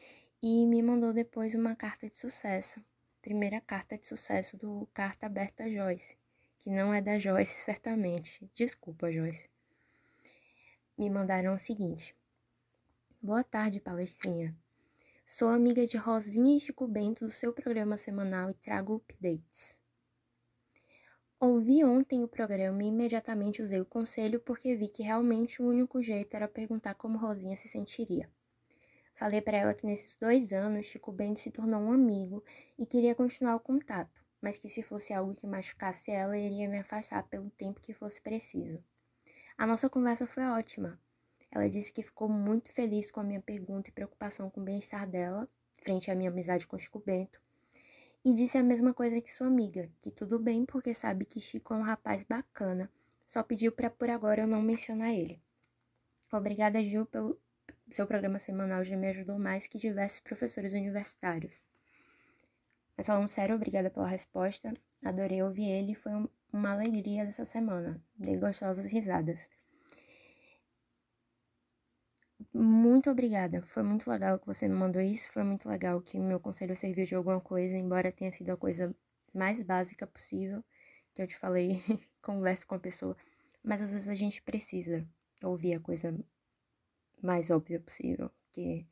e 0.42 0.66
me 0.66 0.82
mandou 0.82 1.14
depois 1.14 1.54
uma 1.56 1.76
carta 1.76 2.10
de 2.10 2.18
sucesso. 2.18 2.84
Primeira 3.22 3.62
carta 3.62 3.98
de 3.98 4.08
sucesso 4.08 4.58
do 4.58 4.88
Carta 4.94 5.26
Aberta 5.26 5.70
Joyce 5.70 6.18
que 6.62 6.70
não 6.70 6.94
é 6.94 7.02
da 7.02 7.18
Joyce, 7.18 7.56
certamente. 7.56 8.50
Desculpa, 8.54 9.12
Joyce. 9.12 9.50
Me 10.98 11.10
mandaram 11.10 11.56
o 11.56 11.60
seguinte: 11.60 12.16
Boa 13.22 13.44
tarde, 13.44 13.80
palestrinha. 13.80 14.56
Sou 15.26 15.50
amiga 15.50 15.88
de 15.88 15.98
Rosinha 15.98 16.56
e 16.56 16.60
Chico 16.60 16.88
Bento 16.88 17.26
do 17.26 17.32
seu 17.32 17.52
programa 17.52 17.98
semanal 17.98 18.50
e 18.52 18.54
trago 18.54 18.96
updates. 18.96 19.76
Ouvi 21.42 21.84
ontem 21.84 22.24
o 22.24 22.28
programa 22.28 22.82
e 22.84 22.88
imediatamente 22.88 23.62
usei 23.62 23.82
o 23.82 23.86
conselho 23.86 24.40
porque 24.40 24.76
vi 24.76 24.88
que 24.88 25.04
realmente 25.04 25.62
o 25.62 25.66
único 25.68 26.02
jeito 26.02 26.34
era 26.34 26.48
perguntar 26.48 26.94
como 26.94 27.18
Rosinha 27.18 27.58
se 27.58 27.68
sentiria. 27.68 28.30
Falei 29.16 29.42
para 29.42 29.58
ela 29.58 29.74
que 29.74 29.86
nesses 29.86 30.16
dois 30.16 30.54
anos 30.54 30.86
Chico 30.86 31.12
Bento 31.12 31.42
se 31.42 31.52
tornou 31.52 31.82
um 31.82 31.92
amigo 31.92 32.42
e 32.80 32.86
queria 32.86 33.14
continuar 33.14 33.56
o 33.56 33.60
contato 33.60 34.22
mas 34.42 34.58
que 34.58 34.68
se 34.68 34.82
fosse 34.82 35.14
algo 35.14 35.36
que 35.36 35.46
machucasse 35.46 36.10
ela, 36.10 36.38
iria 36.38 36.68
me 36.68 36.80
afastar 36.80 37.24
pelo 37.24 37.52
tempo 37.52 37.80
que 37.80 37.94
fosse 37.94 38.20
preciso. 38.20 38.84
A 39.58 39.68
nossa 39.68 39.88
conversa 39.90 40.26
foi 40.26 40.44
ótima. 40.44 41.00
Ela 41.52 41.70
disse 41.70 41.94
que 41.94 42.02
ficou 42.02 42.28
muito 42.28 42.72
feliz 42.72 43.12
com 43.12 43.20
a 43.20 43.24
minha 43.24 43.42
pergunta 43.42 43.90
e 43.90 43.94
preocupação 43.94 44.50
com 44.50 44.60
o 44.60 44.64
bem-estar 44.64 45.08
dela, 45.08 45.48
frente 45.84 46.10
à 46.10 46.16
minha 46.16 46.32
amizade 46.32 46.66
com 46.66 46.78
Chico 46.78 47.00
Bento, 47.06 47.40
e 48.24 48.34
disse 48.34 48.58
a 48.58 48.64
mesma 48.64 48.94
coisa 48.94 49.20
que 49.20 49.32
sua 49.32 49.48
amiga, 49.48 49.90
que 50.02 50.12
tudo 50.12 50.40
bem 50.40 50.66
porque 50.66 50.94
sabe 50.94 51.26
que 51.26 51.40
Chico 51.40 51.74
é 51.74 51.78
um 51.78 51.82
rapaz 51.82 52.24
bacana, 52.24 52.92
só 53.26 53.42
pediu 53.42 53.72
para 53.72 53.90
por 53.90 54.10
agora 54.10 54.42
eu 54.42 54.48
não 54.48 54.62
mencionar 54.62 55.12
ele. 55.12 55.42
Obrigada, 56.32 56.84
Gil, 56.84 57.06
pelo 57.06 57.40
seu 57.90 58.08
programa 58.08 58.40
semanal 58.40 58.84
já 58.84 58.96
me 58.96 59.10
ajudou 59.10 59.38
mais 59.38 59.68
que 59.68 59.78
diversos 59.78 60.20
professores 60.20 60.72
universitários. 60.72 61.62
Mas 62.96 63.08
falando 63.08 63.28
sério, 63.28 63.56
obrigada 63.56 63.90
pela 63.90 64.08
resposta. 64.08 64.74
Adorei 65.04 65.42
ouvir 65.42 65.68
ele, 65.68 65.96
foi 65.96 66.12
uma 66.54 66.72
alegria 66.72 67.26
dessa 67.26 67.44
semana. 67.44 68.02
Dei 68.16 68.38
gostosas 68.38 68.86
risadas. 68.92 69.50
Muito 72.54 73.10
obrigada. 73.10 73.62
Foi 73.68 73.84
muito 73.84 74.10
legal 74.10 74.40
que 74.40 74.46
você 74.48 74.68
me 74.68 74.76
mandou 74.76 75.02
isso. 75.02 75.32
Foi 75.32 75.44
muito 75.44 75.68
legal 75.70 76.02
que 76.02 76.18
meu 76.20 76.40
conselho 76.40 76.76
serviu 76.76 77.06
de 77.06 77.16
alguma 77.16 77.40
coisa, 77.42 77.76
embora 77.78 78.12
tenha 78.12 78.32
sido 78.32 78.50
a 78.52 78.58
coisa 78.58 78.94
mais 79.34 79.62
básica 79.62 80.06
possível 80.08 80.64
que 81.14 81.22
eu 81.22 81.28
te 81.28 81.38
falei, 81.38 81.82
converse 82.22 82.66
com 82.66 82.76
a 82.76 82.80
pessoa. 82.80 83.18
Mas 83.64 83.82
às 83.82 83.92
vezes 83.94 84.08
a 84.10 84.16
gente 84.16 84.42
precisa 84.42 85.06
ouvir 85.44 85.76
a 85.76 85.80
coisa 85.80 86.18
mais 87.22 87.50
óbvia 87.50 87.80
possível, 87.80 88.30
que 88.52 88.86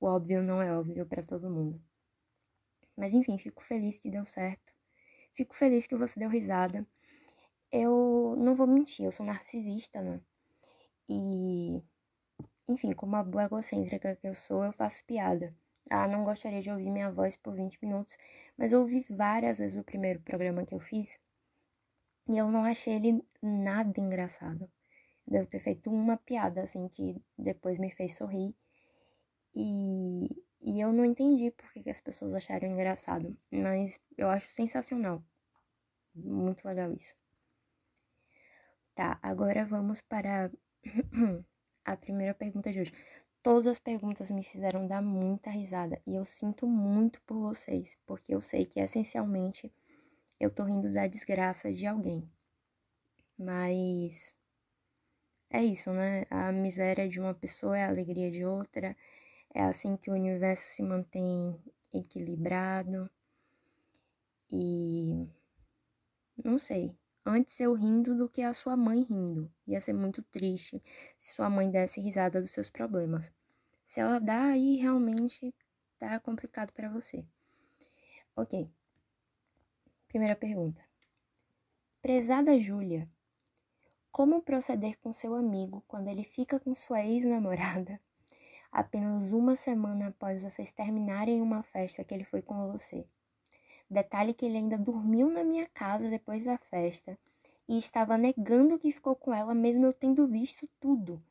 o 0.00 0.06
óbvio 0.06 0.42
não 0.42 0.62
é 0.62 0.72
óbvio 0.76 1.06
para 1.06 1.22
todo 1.22 1.50
mundo. 1.50 1.82
Mas 2.96 3.14
enfim, 3.14 3.38
fico 3.38 3.62
feliz 3.62 3.98
que 4.00 4.10
deu 4.10 4.24
certo. 4.24 4.72
Fico 5.32 5.54
feliz 5.54 5.86
que 5.86 5.96
você 5.96 6.18
deu 6.20 6.28
risada. 6.30 6.86
Eu 7.72 8.36
não 8.38 8.54
vou 8.56 8.66
mentir, 8.66 9.04
eu 9.06 9.12
sou 9.12 9.26
narcisista, 9.26 10.02
né? 10.02 10.20
E, 11.08 11.82
enfim, 12.68 12.92
como 12.92 13.16
a 13.16 13.22
boa 13.24 13.44
egocêntrica 13.44 14.16
que 14.16 14.26
eu 14.28 14.34
sou, 14.34 14.64
eu 14.64 14.72
faço 14.72 15.04
piada. 15.04 15.54
Ah, 15.90 16.08
não 16.08 16.24
gostaria 16.24 16.62
de 16.62 16.70
ouvir 16.70 16.90
minha 16.90 17.10
voz 17.10 17.36
por 17.36 17.54
20 17.54 17.78
minutos, 17.82 18.16
mas 18.56 18.72
eu 18.72 18.80
ouvi 18.80 19.00
várias 19.10 19.58
vezes 19.58 19.76
o 19.78 19.84
primeiro 19.84 20.20
programa 20.20 20.64
que 20.64 20.74
eu 20.74 20.80
fiz 20.80 21.20
e 22.28 22.38
eu 22.38 22.50
não 22.50 22.64
achei 22.64 22.94
ele 22.94 23.22
nada 23.42 24.00
engraçado. 24.00 24.70
Devo 25.26 25.46
ter 25.48 25.60
feito 25.60 25.90
uma 25.90 26.16
piada 26.16 26.62
assim 26.62 26.88
que 26.88 27.22
depois 27.38 27.78
me 27.78 27.90
fez 27.90 28.16
sorrir. 28.16 28.54
E 29.54 30.28
e 30.66 30.80
eu 30.80 30.92
não 30.92 31.04
entendi 31.04 31.50
por 31.50 31.70
que, 31.72 31.90
as 31.90 32.00
pessoas 32.00 32.32
acharam 32.32 32.66
engraçado, 32.66 33.36
mas 33.50 34.00
eu 34.16 34.30
acho 34.30 34.50
sensacional. 34.50 35.22
Muito 36.14 36.66
legal 36.66 36.92
isso. 36.92 37.14
Tá, 38.94 39.18
agora 39.22 39.64
vamos 39.66 40.00
para 40.00 40.50
a 41.84 41.96
primeira 41.96 42.34
pergunta 42.34 42.72
de 42.72 42.80
hoje. 42.80 42.92
Todas 43.42 43.66
as 43.66 43.78
perguntas 43.78 44.30
me 44.30 44.42
fizeram 44.42 44.86
dar 44.86 45.02
muita 45.02 45.50
risada 45.50 46.00
e 46.06 46.14
eu 46.14 46.24
sinto 46.24 46.66
muito 46.66 47.20
por 47.22 47.38
vocês, 47.38 47.96
porque 48.06 48.34
eu 48.34 48.40
sei 48.40 48.64
que 48.64 48.80
essencialmente 48.80 49.70
eu 50.40 50.50
tô 50.50 50.64
rindo 50.64 50.92
da 50.92 51.06
desgraça 51.06 51.72
de 51.72 51.86
alguém. 51.86 52.28
Mas 53.38 54.34
é 55.50 55.62
isso, 55.62 55.92
né? 55.92 56.24
A 56.30 56.50
miséria 56.52 57.08
de 57.08 57.20
uma 57.20 57.34
pessoa 57.34 57.78
é 57.78 57.84
a 57.84 57.88
alegria 57.88 58.30
de 58.30 58.44
outra. 58.44 58.96
É 59.54 59.62
assim 59.62 59.96
que 59.96 60.10
o 60.10 60.14
universo 60.14 60.64
se 60.68 60.82
mantém 60.82 61.56
equilibrado. 61.92 63.08
E 64.50 65.28
não 66.42 66.58
sei. 66.58 66.96
Antes 67.26 67.58
eu 67.58 67.72
rindo 67.72 68.14
do 68.14 68.28
que 68.28 68.42
a 68.42 68.52
sua 68.52 68.76
mãe 68.76 69.02
rindo. 69.02 69.50
Ia 69.66 69.80
ser 69.80 69.94
muito 69.94 70.22
triste 70.22 70.82
se 71.18 71.34
sua 71.34 71.48
mãe 71.48 71.70
desse 71.70 72.00
risada 72.00 72.42
dos 72.42 72.52
seus 72.52 72.68
problemas. 72.68 73.32
Se 73.86 74.00
ela 74.00 74.18
dá, 74.18 74.44
aí 74.48 74.76
realmente 74.76 75.54
tá 75.98 76.20
complicado 76.20 76.72
para 76.72 76.90
você. 76.90 77.24
Ok. 78.36 78.70
Primeira 80.08 80.36
pergunta. 80.36 80.82
Prezada 82.02 82.58
Júlia, 82.60 83.08
como 84.12 84.42
proceder 84.42 84.98
com 84.98 85.12
seu 85.12 85.34
amigo 85.34 85.82
quando 85.88 86.08
ele 86.08 86.24
fica 86.24 86.60
com 86.60 86.74
sua 86.74 87.02
ex-namorada 87.02 87.98
apenas 88.70 89.32
uma 89.32 89.56
semana 89.56 90.08
após 90.08 90.42
vocês 90.42 90.72
terminarem 90.72 91.40
uma 91.40 91.62
festa 91.62 92.04
que 92.04 92.12
ele 92.12 92.24
foi 92.24 92.42
com 92.42 92.70
você. 92.70 93.06
Detalhe 93.94 94.34
que 94.34 94.44
ele 94.44 94.56
ainda 94.56 94.76
dormiu 94.76 95.30
na 95.30 95.44
minha 95.44 95.68
casa 95.68 96.10
depois 96.10 96.44
da 96.44 96.58
festa 96.58 97.16
e 97.68 97.78
estava 97.78 98.18
negando 98.18 98.76
que 98.76 98.90
ficou 98.90 99.14
com 99.14 99.32
ela, 99.32 99.54
mesmo 99.54 99.86
eu 99.86 99.92
tendo 99.92 100.26
visto 100.26 100.68
tudo. 100.80 101.22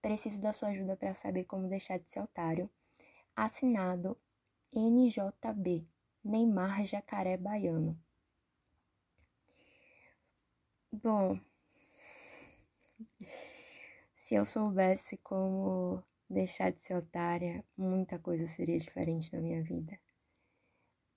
Preciso 0.00 0.40
da 0.40 0.52
sua 0.52 0.68
ajuda 0.68 0.96
para 0.96 1.14
saber 1.14 1.46
como 1.46 1.66
deixar 1.68 1.98
de 1.98 2.08
ser 2.08 2.20
otário. 2.20 2.70
Assinado 3.34 4.16
NJB, 4.72 5.84
Neymar 6.24 6.86
Jacaré 6.86 7.36
Baiano. 7.36 7.98
Bom, 10.92 11.40
se 14.14 14.36
eu 14.36 14.44
soubesse 14.44 15.16
como 15.16 16.00
deixar 16.30 16.70
de 16.70 16.80
ser 16.80 16.94
otária, 16.94 17.64
muita 17.76 18.16
coisa 18.16 18.46
seria 18.46 18.78
diferente 18.78 19.32
na 19.32 19.40
minha 19.40 19.60
vida. 19.60 19.98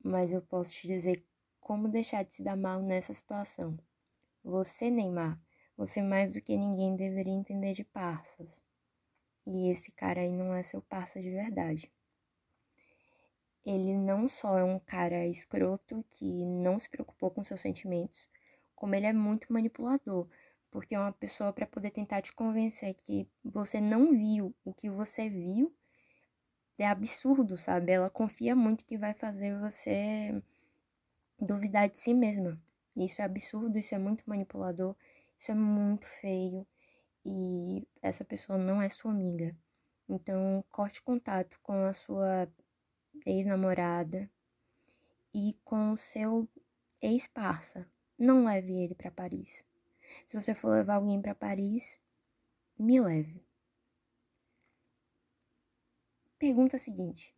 Mas 0.06 0.32
eu 0.32 0.42
posso 0.42 0.72
te 0.72 0.88
dizer 0.88 1.26
como 1.60 1.88
deixar 1.88 2.24
de 2.24 2.36
se 2.36 2.44
dar 2.44 2.56
mal 2.56 2.82
nessa 2.82 3.12
situação. 3.14 3.76
Você, 4.44 4.92
Neymar, 4.92 5.40
você 5.76 6.02
mais 6.02 6.34
do 6.34 6.42
que 6.42 6.56
ninguém 6.56 6.96
deveria 6.96 7.34
entender 7.34 7.74
de 7.74 7.84
parças. 7.84 8.62
E 9.48 9.72
esse 9.72 9.92
cara 9.92 10.22
aí 10.22 10.32
não 10.32 10.54
é 10.54 10.62
seu 10.62 10.82
parça 10.82 11.20
de 11.20 11.32
verdade. 11.32 11.92
Ele 13.66 13.98
não 13.98 14.30
só 14.30 14.60
é 14.60 14.64
um 14.64 14.78
cara 14.78 15.26
escroto 15.26 16.06
que 16.12 16.46
não 16.46 16.78
se 16.78 16.88
preocupou 16.88 17.32
com 17.32 17.44
seus 17.44 17.62
sentimentos, 17.62 18.30
como 18.76 18.94
ele 18.94 19.08
é 19.08 19.14
muito 19.14 19.52
manipulador 19.52 20.28
porque 20.76 20.94
é 20.94 21.00
uma 21.00 21.14
pessoa 21.14 21.54
para 21.54 21.66
poder 21.66 21.90
tentar 21.92 22.22
te 22.22 22.34
convencer 22.34 22.94
que 22.96 23.26
você 23.42 23.80
não 23.80 24.12
viu 24.12 24.54
o 24.66 24.74
que 24.74 24.90
você 24.90 25.30
viu 25.30 25.74
é 26.84 26.88
absurdo, 26.88 27.58
sabe? 27.58 27.91
Ela 27.91 28.10
confia 28.10 28.55
muito 28.55 28.86
que 28.86 28.98
vai 28.98 29.13
fazer 29.13 29.58
você 29.60 30.41
duvidar 31.39 31.89
de 31.89 32.00
si 32.00 32.13
mesma. 32.13 32.60
Isso 32.96 33.22
é 33.22 33.25
absurdo, 33.25 33.77
isso 33.77 33.94
é 33.94 33.98
muito 33.98 34.24
manipulador, 34.25 34.96
isso 35.38 35.51
é 35.51 35.55
muito 35.55 36.05
feio 36.05 36.65
e 37.25 37.88
essa 38.01 38.24
pessoa 38.24 38.58
não 38.58 38.82
é 38.82 38.88
sua 38.89 39.12
amiga. 39.12 39.55
Então, 40.08 40.63
corte 40.72 41.01
contato 41.01 41.60
com 41.62 41.86
a 41.86 41.94
sua 41.94 42.48
ex-namorada 43.25 44.29
e 45.34 45.58
com 45.65 45.91
o 45.91 45.98
seu 45.98 46.48
ex-parça. 47.01 47.88
Não 48.17 48.46
leve 48.46 48.74
ele 48.74 48.96
para 48.96 49.12
Paris. 49.12 49.63
Se 50.25 50.39
você 50.39 50.53
for 50.53 50.70
levar 50.70 50.96
alguém 50.96 51.22
para 51.22 51.36
Paris, 51.36 52.00
me 52.77 53.01
leve. 53.01 53.45
Pergunta 56.39 56.77
seguinte. 56.77 57.34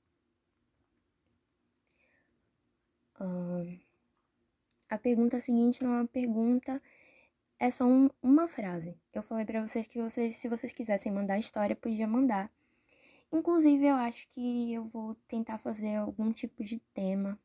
Hum, 3.20 3.80
a 4.90 4.98
pergunta 4.98 5.40
seguinte 5.40 5.84
não 5.84 5.94
é 5.94 5.98
uma 6.02 6.08
pergunta, 6.08 6.82
é 7.60 7.72
só 7.72 7.86
um, 7.86 8.10
uma 8.22 8.48
frase. 8.48 8.96
Eu 9.14 9.22
falei 9.24 9.46
para 9.46 9.66
vocês 9.68 9.88
que 9.88 10.02
vocês, 10.02 10.36
se 10.38 10.48
vocês 10.48 10.72
quisessem 10.72 11.12
mandar 11.12 11.40
história, 11.40 11.76
podia 11.76 12.08
mandar. 12.08 12.52
Inclusive, 13.32 13.86
eu 13.86 13.96
acho 13.96 14.28
que 14.30 14.74
eu 14.74 14.86
vou 14.86 15.16
tentar 15.28 15.58
fazer 15.58 15.96
algum 15.96 16.32
tipo 16.32 16.64
de 16.64 16.80
tema. 16.94 17.40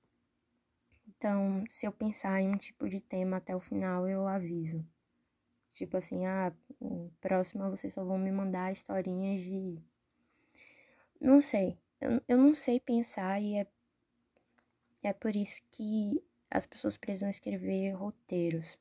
Então, 1.09 1.65
se 1.69 1.87
eu 1.87 1.93
pensar 1.93 2.41
em 2.41 2.49
um 2.51 2.57
tipo 2.57 2.89
de 2.89 3.01
tema 3.01 3.39
até 3.39 3.55
o 3.57 3.61
final, 3.61 4.09
eu 4.09 4.27
aviso. 4.27 4.85
Tipo 5.73 5.97
assim, 5.97 6.27
ah, 6.27 6.53
próxima 7.21 7.71
vocês 7.71 7.95
só 7.95 8.05
vão 8.05 8.19
me 8.19 8.31
mandar 8.31 8.73
historinhas 8.73 9.41
de. 9.41 9.83
Não 11.23 11.41
sei. 11.41 11.79
Eu, 12.01 12.21
eu 12.27 12.37
não 12.37 12.53
sei 12.53 12.81
pensar 12.81 13.41
e 13.41 13.55
é, 13.55 13.67
é 15.05 15.13
por 15.13 15.37
isso 15.37 15.63
que 15.71 16.21
as 16.51 16.67
pessoas 16.67 16.97
precisam 16.97 17.31
escrever 17.31 17.93
roteiros. 17.93 18.77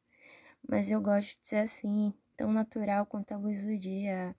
Mas 0.67 0.89
eu 0.89 0.99
gosto 0.99 1.39
de 1.39 1.45
ser 1.45 1.57
assim, 1.57 2.11
tão 2.35 2.51
natural 2.51 3.05
quanto 3.05 3.31
a 3.31 3.37
luz 3.37 3.63
do 3.63 3.77
dia. 3.77 4.35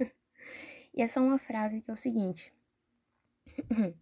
e 0.94 1.02
essa 1.02 1.20
é 1.20 1.22
uma 1.22 1.36
frase 1.38 1.82
que 1.82 1.90
é 1.90 1.92
o 1.92 1.96
seguinte: 1.96 2.54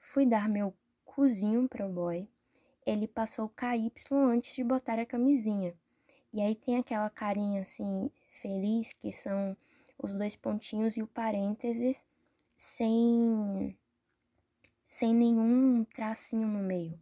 Fui 0.00 0.26
dar 0.26 0.48
meu 0.48 0.74
cozinho 1.04 1.68
pro 1.68 1.88
boy. 1.88 2.28
Ele 2.84 3.06
passou 3.06 3.48
KY 3.50 3.92
antes 4.10 4.52
de 4.52 4.64
botar 4.64 4.98
a 4.98 5.06
camisinha. 5.06 5.72
E 6.32 6.40
aí 6.40 6.56
tem 6.56 6.76
aquela 6.76 7.08
carinha 7.08 7.62
assim, 7.62 8.10
feliz, 8.26 8.92
que 8.94 9.12
são 9.12 9.56
os 9.96 10.12
dois 10.12 10.34
pontinhos 10.34 10.96
e 10.96 11.02
o 11.02 11.06
parênteses, 11.06 12.04
sem, 12.56 13.76
sem 14.86 15.14
nenhum 15.14 15.84
tracinho 15.84 16.48
no 16.48 16.58
meio, 16.58 16.98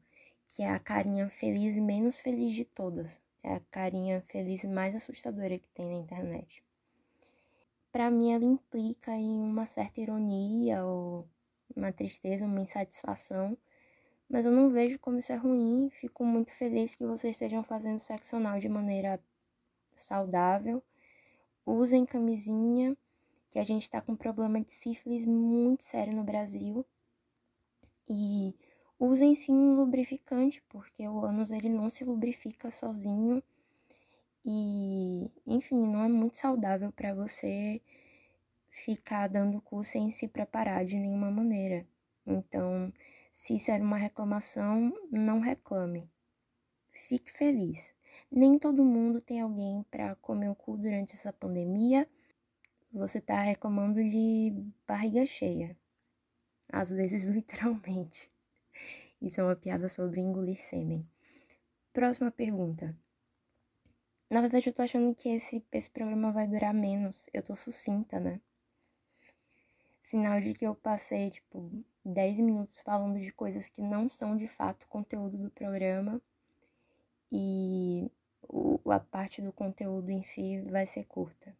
que 0.48 0.62
é 0.62 0.70
a 0.70 0.78
carinha 0.78 1.28
feliz 1.28 1.76
menos 1.76 2.18
feliz 2.20 2.54
de 2.54 2.64
todas. 2.64 3.20
É 3.42 3.54
a 3.54 3.60
carinha 3.70 4.22
feliz 4.22 4.64
mais 4.64 4.94
assustadora 4.94 5.58
que 5.58 5.68
tem 5.68 5.86
na 5.86 5.94
internet. 5.94 6.62
Para 7.92 8.10
mim, 8.10 8.32
ela 8.32 8.44
implica 8.44 9.12
em 9.12 9.38
uma 9.38 9.66
certa 9.66 10.00
ironia 10.00 10.84
ou 10.84 11.28
uma 11.76 11.92
tristeza, 11.92 12.44
uma 12.44 12.60
insatisfação, 12.60 13.56
mas 14.28 14.46
eu 14.46 14.52
não 14.52 14.70
vejo 14.70 14.98
como 14.98 15.18
isso 15.18 15.32
é 15.32 15.36
ruim. 15.36 15.90
Fico 15.90 16.24
muito 16.24 16.50
feliz 16.52 16.94
que 16.94 17.04
vocês 17.04 17.36
estejam 17.36 17.62
fazendo 17.62 18.00
sexo 18.00 18.36
anal 18.36 18.58
de 18.58 18.68
maneira 18.68 19.20
saudável. 19.94 20.82
Usem 21.64 22.04
camisinha, 22.04 22.96
que 23.54 23.58
a 23.60 23.64
gente 23.64 23.88
tá 23.88 24.00
com 24.00 24.14
um 24.14 24.16
problema 24.16 24.60
de 24.60 24.72
sífilis 24.72 25.24
muito 25.24 25.84
sério 25.84 26.12
no 26.12 26.24
Brasil. 26.24 26.84
E 28.08 28.52
usem 28.98 29.32
sim 29.36 29.52
um 29.52 29.76
lubrificante, 29.76 30.60
porque 30.68 31.06
o 31.06 31.24
ânus 31.24 31.52
ele 31.52 31.68
não 31.68 31.88
se 31.88 32.02
lubrifica 32.02 32.72
sozinho. 32.72 33.40
E, 34.44 35.30
enfim, 35.46 35.86
não 35.86 36.02
é 36.02 36.08
muito 36.08 36.36
saudável 36.36 36.90
para 36.90 37.14
você 37.14 37.80
ficar 38.70 39.28
dando 39.28 39.60
cu 39.60 39.84
sem 39.84 40.10
se 40.10 40.26
preparar 40.26 40.84
de 40.84 40.96
nenhuma 40.96 41.30
maneira. 41.30 41.86
Então, 42.26 42.92
se 43.32 43.54
isso 43.54 43.70
era 43.70 43.84
uma 43.84 43.96
reclamação, 43.96 44.92
não 45.12 45.38
reclame. 45.38 46.10
Fique 46.90 47.30
feliz. 47.30 47.94
Nem 48.28 48.58
todo 48.58 48.84
mundo 48.84 49.20
tem 49.20 49.40
alguém 49.40 49.84
para 49.92 50.16
comer 50.16 50.50
o 50.50 50.56
cu 50.56 50.76
durante 50.76 51.14
essa 51.14 51.32
pandemia. 51.32 52.08
Você 52.94 53.20
tá 53.20 53.40
reclamando 53.40 54.00
de 54.08 54.52
barriga 54.86 55.26
cheia. 55.26 55.76
Às 56.68 56.90
vezes, 56.90 57.24
literalmente. 57.28 58.28
Isso 59.20 59.40
é 59.40 59.44
uma 59.44 59.56
piada 59.56 59.88
sobre 59.88 60.20
engolir 60.20 60.62
sêmen. 60.62 61.04
Próxima 61.92 62.30
pergunta. 62.30 62.96
Na 64.30 64.40
verdade, 64.40 64.68
eu 64.68 64.72
tô 64.72 64.82
achando 64.82 65.12
que 65.12 65.28
esse, 65.28 65.66
esse 65.72 65.90
programa 65.90 66.30
vai 66.30 66.46
durar 66.46 66.72
menos. 66.72 67.28
Eu 67.34 67.42
tô 67.42 67.56
sucinta, 67.56 68.20
né? 68.20 68.40
Sinal 70.00 70.40
de 70.40 70.54
que 70.54 70.64
eu 70.64 70.76
passei, 70.76 71.32
tipo, 71.32 71.68
10 72.04 72.38
minutos 72.38 72.78
falando 72.78 73.18
de 73.18 73.32
coisas 73.32 73.68
que 73.68 73.82
não 73.82 74.08
são 74.08 74.36
de 74.36 74.46
fato 74.46 74.86
conteúdo 74.86 75.36
do 75.36 75.50
programa 75.50 76.22
e 77.32 78.08
o, 78.42 78.78
a 78.88 79.00
parte 79.00 79.42
do 79.42 79.52
conteúdo 79.52 80.12
em 80.12 80.22
si 80.22 80.60
vai 80.70 80.86
ser 80.86 81.04
curta. 81.06 81.56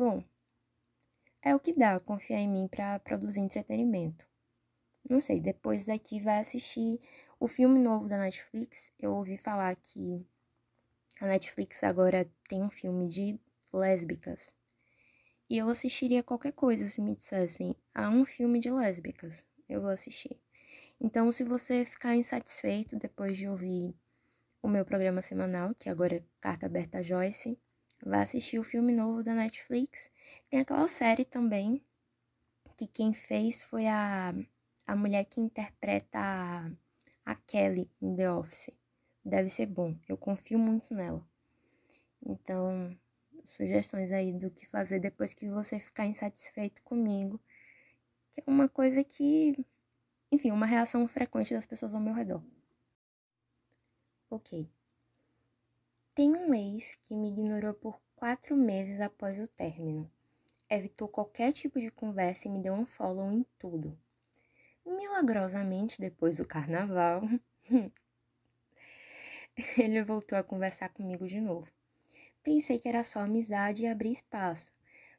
Bom, 0.00 0.24
é 1.42 1.54
o 1.54 1.60
que 1.60 1.74
dá 1.74 2.00
confiar 2.00 2.38
em 2.38 2.48
mim 2.48 2.66
para 2.66 2.98
produzir 3.00 3.40
entretenimento. 3.40 4.26
Não 5.06 5.20
sei, 5.20 5.38
depois 5.38 5.84
daqui 5.84 6.18
vai 6.18 6.38
assistir 6.38 6.98
o 7.38 7.46
filme 7.46 7.78
novo 7.78 8.08
da 8.08 8.16
Netflix. 8.16 8.94
Eu 8.98 9.12
ouvi 9.12 9.36
falar 9.36 9.76
que 9.76 10.26
a 11.20 11.26
Netflix 11.26 11.84
agora 11.84 12.26
tem 12.48 12.62
um 12.62 12.70
filme 12.70 13.08
de 13.08 13.38
lésbicas. 13.70 14.54
E 15.50 15.58
eu 15.58 15.68
assistiria 15.68 16.22
qualquer 16.22 16.52
coisa 16.52 16.88
se 16.88 17.02
me 17.02 17.14
dissessem, 17.14 17.76
há 17.94 18.08
um 18.08 18.24
filme 18.24 18.58
de 18.58 18.70
lésbicas. 18.70 19.44
Eu 19.68 19.82
vou 19.82 19.90
assistir. 19.90 20.40
Então, 20.98 21.30
se 21.30 21.44
você 21.44 21.84
ficar 21.84 22.16
insatisfeito 22.16 22.96
depois 22.96 23.36
de 23.36 23.46
ouvir 23.46 23.94
o 24.62 24.68
meu 24.68 24.82
programa 24.82 25.20
semanal, 25.20 25.74
que 25.74 25.90
agora 25.90 26.16
é 26.16 26.22
Carta 26.40 26.64
Aberta 26.64 27.02
Joyce, 27.02 27.58
vai 28.04 28.22
assistir 28.22 28.58
o 28.58 28.64
filme 28.64 28.92
novo 28.92 29.22
da 29.22 29.34
Netflix. 29.34 30.10
Tem 30.48 30.60
aquela 30.60 30.88
série 30.88 31.24
também, 31.24 31.82
que 32.76 32.86
quem 32.86 33.12
fez 33.12 33.62
foi 33.62 33.86
a, 33.86 34.34
a 34.86 34.96
mulher 34.96 35.24
que 35.24 35.40
interpreta 35.40 36.18
a, 36.18 36.70
a 37.24 37.34
Kelly 37.34 37.90
em 38.00 38.16
The 38.16 38.32
Office. 38.32 38.70
Deve 39.24 39.50
ser 39.50 39.66
bom, 39.66 39.94
eu 40.08 40.16
confio 40.16 40.58
muito 40.58 40.94
nela. 40.94 41.24
Então, 42.24 42.96
sugestões 43.44 44.12
aí 44.12 44.32
do 44.32 44.50
que 44.50 44.66
fazer 44.66 45.00
depois 45.00 45.34
que 45.34 45.48
você 45.48 45.78
ficar 45.78 46.06
insatisfeito 46.06 46.82
comigo, 46.82 47.40
que 48.32 48.40
é 48.40 48.44
uma 48.46 48.68
coisa 48.68 49.04
que, 49.04 49.54
enfim, 50.30 50.50
uma 50.50 50.66
reação 50.66 51.06
frequente 51.06 51.54
das 51.54 51.66
pessoas 51.66 51.94
ao 51.94 52.00
meu 52.00 52.14
redor. 52.14 52.42
Ok. 54.30 54.70
Tem 56.12 56.34
um 56.34 56.52
ex 56.52 56.96
que 57.04 57.14
me 57.14 57.30
ignorou 57.30 57.72
por 57.72 58.00
quatro 58.16 58.56
meses 58.56 59.00
após 59.00 59.38
o 59.38 59.46
término. 59.46 60.10
Evitou 60.68 61.06
qualquer 61.06 61.52
tipo 61.52 61.78
de 61.78 61.88
conversa 61.88 62.48
e 62.48 62.50
me 62.50 62.60
deu 62.60 62.74
um 62.74 62.84
follow 62.84 63.30
em 63.30 63.46
tudo. 63.60 63.96
Milagrosamente, 64.84 66.00
depois 66.00 66.38
do 66.38 66.44
carnaval, 66.44 67.22
ele 69.78 70.02
voltou 70.02 70.36
a 70.36 70.42
conversar 70.42 70.88
comigo 70.88 71.28
de 71.28 71.40
novo. 71.40 71.70
Pensei 72.42 72.80
que 72.80 72.88
era 72.88 73.04
só 73.04 73.20
amizade 73.20 73.84
e 73.84 73.86
abrir 73.86 74.10
espaço, 74.10 74.72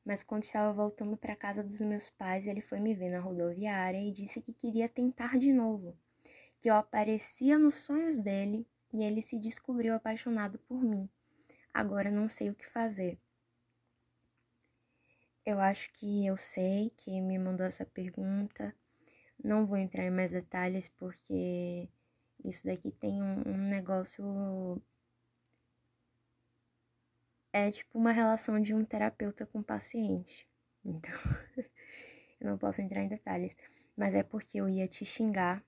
mas 0.03 0.23
quando 0.23 0.43
estava 0.43 0.73
voltando 0.73 1.15
para 1.15 1.37
casa 1.37 1.63
dos 1.63 1.79
meus 1.79 2.09
pais, 2.09 2.45
ele 2.45 2.61
foi 2.61 2.81
me 2.81 2.93
ver 2.93 3.09
na 3.09 3.21
rodoviária 3.21 3.97
e 3.97 4.11
disse 4.11 4.41
que 4.41 4.53
queria 4.53 4.89
tentar 4.89 5.39
de 5.39 5.53
novo, 5.53 5.97
que 6.59 6.69
eu 6.69 6.75
aparecia 6.75 7.57
nos 7.57 7.75
sonhos 7.75 8.19
dele 8.19 8.67
e 8.93 9.03
ele 9.03 9.21
se 9.21 9.37
descobriu 9.37 9.93
apaixonado 9.93 10.59
por 10.59 10.81
mim. 10.83 11.09
Agora 11.73 12.11
não 12.11 12.27
sei 12.27 12.49
o 12.49 12.55
que 12.55 12.67
fazer. 12.67 13.17
Eu 15.45 15.59
acho 15.59 15.91
que 15.93 16.25
eu 16.25 16.37
sei 16.37 16.91
quem 16.97 17.21
me 17.21 17.37
mandou 17.39 17.65
essa 17.65 17.85
pergunta. 17.85 18.75
Não 19.43 19.65
vou 19.65 19.77
entrar 19.77 20.05
em 20.05 20.11
mais 20.11 20.31
detalhes 20.31 20.87
porque 20.89 21.89
isso 22.43 22.65
daqui 22.65 22.91
tem 22.91 23.21
um, 23.21 23.47
um 23.47 23.57
negócio 23.57 24.81
é 27.53 27.69
tipo 27.71 27.97
uma 27.97 28.11
relação 28.11 28.59
de 28.61 28.73
um 28.73 28.83
terapeuta 28.85 29.45
com 29.45 29.61
paciente. 29.61 30.47
Então, 30.83 31.11
eu 32.39 32.49
não 32.49 32.57
posso 32.57 32.81
entrar 32.81 33.01
em 33.01 33.07
detalhes, 33.07 33.55
mas 33.95 34.15
é 34.15 34.23
porque 34.23 34.59
eu 34.59 34.69
ia 34.69 34.87
te 34.87 35.05
xingar 35.05 35.63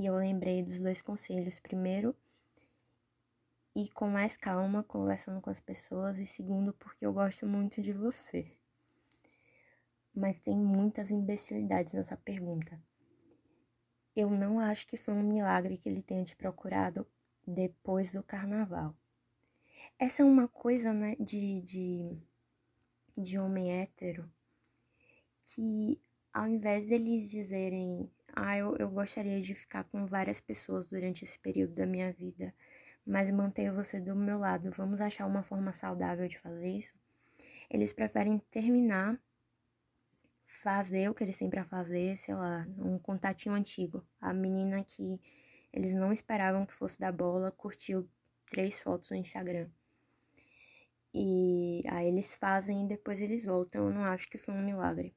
e 0.00 0.06
eu 0.06 0.14
lembrei 0.16 0.62
dos 0.62 0.80
dois 0.80 1.02
conselhos. 1.02 1.60
Primeiro, 1.60 2.16
ir 3.76 3.90
com 3.90 4.08
mais 4.08 4.34
calma 4.34 4.82
conversando 4.82 5.42
com 5.42 5.50
as 5.50 5.60
pessoas, 5.60 6.18
e 6.18 6.24
segundo, 6.24 6.72
porque 6.72 7.04
eu 7.04 7.12
gosto 7.12 7.46
muito 7.46 7.82
de 7.82 7.92
você. 7.92 8.50
Mas 10.14 10.40
tem 10.40 10.56
muitas 10.56 11.10
imbecilidades 11.10 11.92
nessa 11.92 12.16
pergunta. 12.16 12.82
Eu 14.16 14.30
não 14.30 14.58
acho 14.58 14.86
que 14.86 14.96
foi 14.96 15.12
um 15.12 15.22
milagre 15.22 15.76
que 15.76 15.90
ele 15.90 16.02
tenha 16.02 16.24
te 16.24 16.34
procurado 16.34 17.06
depois 17.46 18.10
do 18.10 18.22
carnaval. 18.22 18.96
Essa 19.98 20.22
é 20.22 20.24
uma 20.24 20.48
coisa, 20.48 20.94
né, 20.94 21.14
de, 21.20 21.60
de, 21.60 22.18
de 23.18 23.38
homem 23.38 23.70
hétero 23.70 24.32
que 25.44 26.00
ao 26.32 26.46
invés 26.46 26.88
deles 26.88 27.28
dizerem, 27.28 28.10
ah, 28.34 28.56
eu, 28.56 28.76
eu 28.76 28.90
gostaria 28.90 29.40
de 29.40 29.54
ficar 29.54 29.84
com 29.84 30.06
várias 30.06 30.40
pessoas 30.40 30.86
durante 30.86 31.24
esse 31.24 31.38
período 31.38 31.74
da 31.74 31.86
minha 31.86 32.12
vida, 32.12 32.54
mas 33.06 33.30
manter 33.30 33.72
você 33.72 34.00
do 34.00 34.14
meu 34.14 34.38
lado. 34.38 34.70
Vamos 34.72 35.00
achar 35.00 35.26
uma 35.26 35.42
forma 35.42 35.72
saudável 35.72 36.28
de 36.28 36.38
fazer 36.38 36.70
isso. 36.70 36.94
Eles 37.70 37.92
preferem 37.92 38.38
terminar, 38.50 39.18
fazer 40.62 41.08
o 41.08 41.14
que 41.14 41.24
eles 41.24 41.36
sempre 41.36 41.60
a 41.60 41.64
fazer, 41.64 42.16
sei 42.18 42.34
lá, 42.34 42.66
um 42.78 42.98
contatinho 42.98 43.54
antigo. 43.54 44.04
A 44.20 44.32
menina 44.32 44.82
que 44.84 45.20
eles 45.72 45.94
não 45.94 46.12
esperavam 46.12 46.66
que 46.66 46.74
fosse 46.74 46.98
da 46.98 47.12
bola 47.12 47.50
curtiu 47.52 48.08
três 48.46 48.80
fotos 48.80 49.10
no 49.10 49.16
Instagram. 49.16 49.68
E 51.14 51.82
aí 51.88 52.06
eles 52.08 52.34
fazem 52.34 52.84
e 52.84 52.88
depois 52.88 53.20
eles 53.20 53.44
voltam. 53.44 53.86
Eu 53.86 53.92
não 53.92 54.04
acho 54.04 54.28
que 54.28 54.38
foi 54.38 54.54
um 54.54 54.62
milagre. 54.62 55.14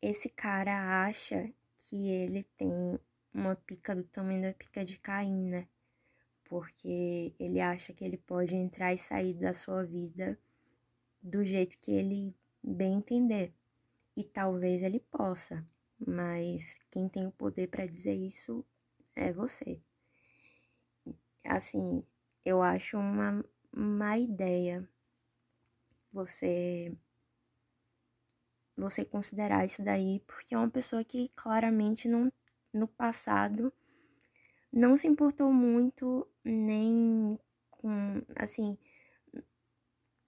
Esse 0.00 0.28
cara 0.28 1.04
acha 1.06 1.52
que 1.78 2.10
ele 2.10 2.44
tem 2.56 2.98
uma 3.32 3.54
pica 3.54 3.94
do 3.94 4.04
tamanho 4.04 4.42
da 4.42 4.52
pica 4.52 4.84
de 4.84 4.98
Caim, 4.98 5.48
né? 5.48 5.68
Porque 6.44 7.34
ele 7.38 7.60
acha 7.60 7.92
que 7.92 8.04
ele 8.04 8.16
pode 8.18 8.54
entrar 8.54 8.92
e 8.92 8.98
sair 8.98 9.34
da 9.34 9.54
sua 9.54 9.84
vida 9.84 10.38
do 11.22 11.44
jeito 11.44 11.78
que 11.78 11.92
ele 11.92 12.34
bem 12.62 12.94
entender. 12.94 13.54
E 14.16 14.24
talvez 14.24 14.82
ele 14.82 14.98
possa, 14.98 15.66
mas 15.98 16.78
quem 16.90 17.08
tem 17.08 17.26
o 17.26 17.32
poder 17.32 17.68
para 17.68 17.86
dizer 17.86 18.14
isso 18.14 18.64
é 19.14 19.32
você. 19.32 19.80
Assim, 21.44 22.02
eu 22.44 22.60
acho 22.62 22.98
uma 22.98 23.44
má 23.72 24.18
ideia 24.18 24.88
você 26.12 26.92
você 28.78 29.04
considerar 29.04 29.64
isso 29.64 29.82
daí, 29.82 30.20
porque 30.26 30.54
é 30.54 30.58
uma 30.58 30.70
pessoa 30.70 31.04
que 31.04 31.30
claramente 31.34 32.08
não 32.08 32.32
no 32.72 32.86
passado 32.86 33.72
não 34.72 34.96
se 34.96 35.08
importou 35.08 35.52
muito 35.52 36.28
nem 36.44 37.38
com 37.70 38.22
assim 38.36 38.78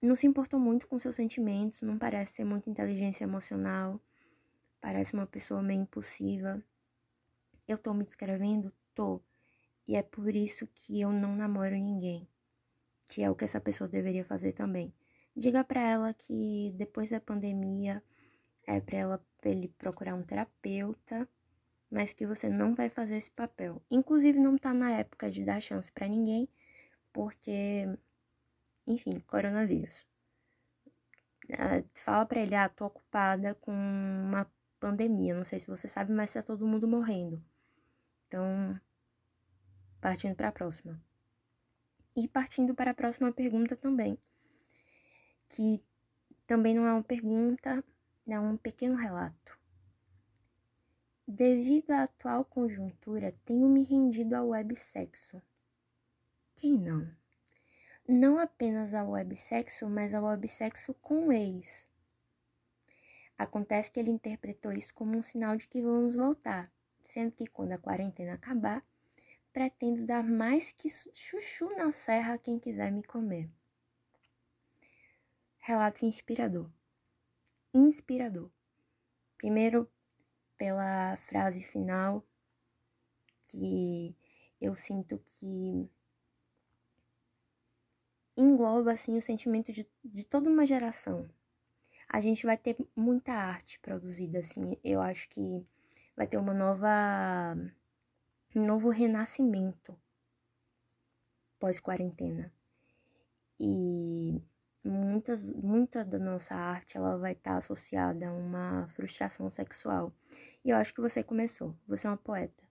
não 0.01 0.15
se 0.15 0.25
importou 0.25 0.59
muito 0.59 0.87
com 0.87 0.97
seus 0.97 1.15
sentimentos, 1.15 1.83
não 1.83 1.97
parece 1.97 2.35
ter 2.35 2.43
muita 2.43 2.69
inteligência 2.69 3.23
emocional, 3.23 4.01
parece 4.81 5.13
uma 5.13 5.27
pessoa 5.27 5.61
meio 5.61 5.81
impulsiva. 5.81 6.61
Eu 7.67 7.77
tô 7.77 7.93
me 7.93 8.03
descrevendo? 8.03 8.73
Tô. 8.95 9.21
E 9.87 9.95
é 9.95 10.01
por 10.01 10.35
isso 10.35 10.67
que 10.73 10.99
eu 10.99 11.11
não 11.11 11.35
namoro 11.35 11.75
ninguém, 11.75 12.27
que 13.07 13.21
é 13.21 13.29
o 13.29 13.35
que 13.35 13.45
essa 13.45 13.61
pessoa 13.61 13.87
deveria 13.87 14.25
fazer 14.25 14.53
também. 14.53 14.91
Diga 15.35 15.63
para 15.63 15.81
ela 15.81 16.13
que 16.13 16.73
depois 16.75 17.11
da 17.11 17.19
pandemia 17.19 18.03
é 18.73 18.81
para 18.81 18.97
ela 18.97 19.25
pra 19.39 19.49
ele 19.49 19.67
procurar 19.69 20.15
um 20.15 20.23
terapeuta, 20.23 21.27
mas 21.89 22.13
que 22.13 22.25
você 22.25 22.49
não 22.49 22.75
vai 22.75 22.89
fazer 22.89 23.17
esse 23.17 23.31
papel. 23.31 23.81
Inclusive 23.89 24.39
não 24.39 24.57
tá 24.57 24.73
na 24.73 24.91
época 24.91 25.29
de 25.29 25.43
dar 25.43 25.61
chance 25.61 25.91
para 25.91 26.07
ninguém, 26.07 26.47
porque 27.13 27.87
enfim, 28.87 29.19
coronavírus. 29.27 30.05
Ah, 31.53 31.83
fala 31.95 32.25
para 32.25 32.39
ele, 32.39 32.55
ah, 32.55 32.69
tô 32.69 32.85
ocupada 32.85 33.55
com 33.55 33.71
uma 33.71 34.49
pandemia, 34.79 35.35
não 35.35 35.43
sei 35.43 35.59
se 35.59 35.67
você 35.67 35.87
sabe, 35.87 36.13
mas 36.13 36.33
tá 36.33 36.41
todo 36.41 36.65
mundo 36.65 36.87
morrendo. 36.87 37.43
Então, 38.27 38.79
partindo 39.99 40.35
para 40.35 40.49
a 40.49 40.51
próxima. 40.51 41.01
E 42.15 42.27
partindo 42.27 42.75
para 42.75 42.91
a 42.91 42.93
próxima 42.93 43.31
pergunta 43.31 43.75
também 43.75 44.17
que 45.51 45.83
também 46.47 46.73
não 46.73 46.85
é 46.85 46.93
uma 46.93 47.03
pergunta, 47.03 47.83
é 48.33 48.39
um 48.39 48.57
pequeno 48.57 48.95
relato. 48.95 49.59
Devido 51.27 51.91
à 51.91 52.03
atual 52.03 52.43
conjuntura, 52.43 53.33
tenho 53.45 53.69
me 53.69 53.83
rendido 53.83 54.35
ao 54.35 54.49
websexo. 54.49 55.41
Quem 56.55 56.77
não? 56.77 57.09
Não 58.07 58.37
apenas 58.37 58.93
ao 58.93 59.11
websexo, 59.11 59.87
mas 59.89 60.13
ao 60.13 60.25
websexo 60.25 60.93
com 60.95 61.31
ex. 61.31 61.87
Acontece 63.37 63.91
que 63.91 63.99
ele 63.99 64.11
interpretou 64.11 64.71
isso 64.71 64.93
como 64.93 65.17
um 65.17 65.21
sinal 65.21 65.55
de 65.55 65.67
que 65.67 65.81
vamos 65.81 66.15
voltar, 66.15 66.71
sendo 67.07 67.31
que 67.31 67.47
quando 67.47 67.71
a 67.71 67.77
quarentena 67.77 68.33
acabar, 68.33 68.85
pretendo 69.53 70.05
dar 70.05 70.23
mais 70.23 70.71
que 70.71 70.89
chuchu 70.89 71.69
na 71.75 71.91
serra 71.91 72.33
a 72.33 72.37
quem 72.37 72.59
quiser 72.59 72.91
me 72.91 73.03
comer. 73.03 73.49
Relato 75.59 76.05
inspirador. 76.05 76.69
Inspirador. 77.73 78.49
Primeiro, 79.37 79.89
pela 80.57 81.17
frase 81.17 81.63
final, 81.63 82.23
que 83.47 84.15
eu 84.59 84.75
sinto 84.75 85.17
que 85.19 85.89
engloba 88.37 88.93
assim 88.93 89.17
o 89.17 89.21
sentimento 89.21 89.71
de, 89.71 89.87
de 90.03 90.23
toda 90.23 90.49
uma 90.49 90.65
geração. 90.65 91.29
A 92.07 92.19
gente 92.19 92.45
vai 92.45 92.57
ter 92.57 92.77
muita 92.95 93.33
arte 93.33 93.79
produzida 93.79 94.39
assim, 94.39 94.77
eu 94.83 95.01
acho 95.01 95.27
que 95.29 95.65
vai 96.15 96.27
ter 96.27 96.37
uma 96.37 96.53
nova 96.53 97.55
um 98.53 98.65
novo 98.65 98.89
renascimento 98.89 99.97
pós 101.57 101.79
quarentena. 101.79 102.51
E 103.59 104.00
muitas, 105.21 105.49
muita 105.51 106.03
da 106.03 106.17
nossa 106.17 106.55
arte 106.55 106.97
ela 106.97 107.17
vai 107.17 107.33
estar 107.33 107.51
tá 107.51 107.57
associada 107.57 108.27
a 108.27 108.33
uma 108.33 108.87
frustração 108.87 109.49
sexual. 109.51 110.11
E 110.65 110.69
eu 110.71 110.77
acho 110.77 110.93
que 110.93 111.01
você 111.01 111.23
começou, 111.23 111.75
você 111.87 112.07
é 112.07 112.09
uma 112.09 112.17
poeta. 112.17 112.63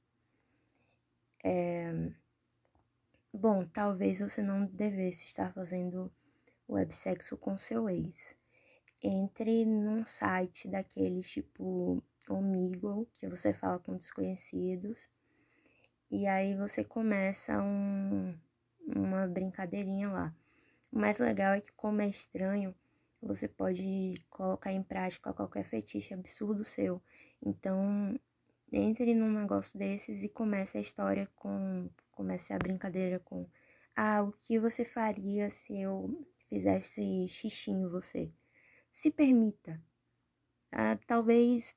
É... 1.45 2.11
Bom, 3.33 3.65
talvez 3.65 4.19
você 4.19 4.43
não 4.43 4.67
devesse 4.67 5.25
estar 5.25 5.53
fazendo 5.53 6.13
websexo 6.69 7.37
com 7.37 7.57
seu 7.57 7.89
ex. 7.89 8.35
Entre 9.03 9.65
num 9.65 10.05
site 10.05 10.69
daqueles 10.69 11.31
tipo 11.31 12.03
Omegle, 12.29 13.07
que 13.13 13.29
você 13.29 13.55
fala 13.55 13.79
com 13.79 13.97
desconhecidos, 13.97 15.09
e 16.11 16.27
aí 16.27 16.57
você 16.57 16.83
começa 16.83 17.63
um, 17.63 18.37
uma 18.85 19.27
brincadeirinha 19.29 20.11
lá. 20.11 20.35
O 20.92 20.98
mais 20.98 21.18
legal 21.18 21.55
é 21.55 21.61
que, 21.61 21.72
como 21.72 22.00
é 22.03 22.09
estranho, 22.09 22.74
você 23.22 23.46
pode 23.46 24.14
colocar 24.29 24.72
em 24.72 24.83
prática 24.83 25.33
qualquer 25.33 25.64
fetiche 25.64 26.12
absurdo 26.14 26.64
seu. 26.64 27.00
Então, 27.40 28.18
entre 28.72 29.14
num 29.14 29.31
negócio 29.31 29.79
desses 29.79 30.22
e 30.22 30.29
comece 30.29 30.79
a 30.79 30.81
história 30.81 31.29
com. 31.37 31.88
Comece 32.11 32.53
a 32.53 32.59
brincadeira 32.59 33.20
com. 33.20 33.48
Ah, 33.96 34.22
o 34.22 34.33
que 34.33 34.59
você 34.59 34.85
faria 34.85 35.50
se 35.50 35.79
eu 35.81 36.26
fizesse 36.48 37.29
xixi 37.29 37.70
em 37.70 37.88
você? 37.88 38.33
Se 38.92 39.11
permita. 39.11 39.81
Ah, 40.72 40.98
talvez 41.07 41.74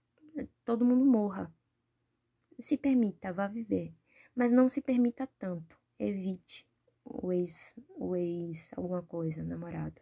todo 0.65 0.85
mundo 0.85 1.05
morra. 1.05 1.53
Se 2.59 2.77
permita, 2.77 3.31
vá 3.31 3.47
viver. 3.47 3.93
Mas 4.35 4.51
não 4.51 4.67
se 4.69 4.81
permita 4.81 5.27
tanto. 5.39 5.79
Evite 5.99 6.67
o 7.05 7.31
ex, 7.31 7.75
o 7.95 8.15
ex, 8.15 8.71
alguma 8.75 9.01
coisa, 9.01 9.43
namorado. 9.43 10.01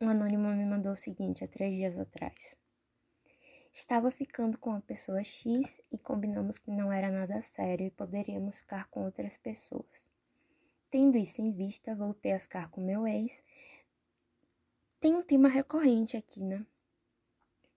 Um 0.00 0.08
anônimo 0.08 0.48
me 0.48 0.64
mandou 0.64 0.92
o 0.92 0.96
seguinte 0.96 1.44
há 1.44 1.48
três 1.48 1.74
dias 1.76 1.98
atrás. 1.98 2.56
Estava 3.72 4.10
ficando 4.10 4.58
com 4.58 4.72
a 4.72 4.80
pessoa 4.80 5.24
X 5.24 5.80
e 5.90 5.96
combinamos 5.96 6.58
que 6.58 6.70
não 6.70 6.92
era 6.92 7.10
nada 7.10 7.40
sério 7.40 7.86
e 7.86 7.90
poderíamos 7.90 8.58
ficar 8.58 8.88
com 8.88 9.04
outras 9.04 9.36
pessoas. 9.38 10.06
Tendo 10.90 11.16
isso 11.16 11.40
em 11.40 11.50
vista, 11.50 11.94
voltei 11.94 12.32
a 12.32 12.40
ficar 12.40 12.68
com 12.68 12.82
meu 12.82 13.06
ex. 13.06 13.42
Tem 15.00 15.14
um 15.14 15.22
tema 15.22 15.48
recorrente 15.48 16.18
aqui, 16.18 16.44
né? 16.44 16.66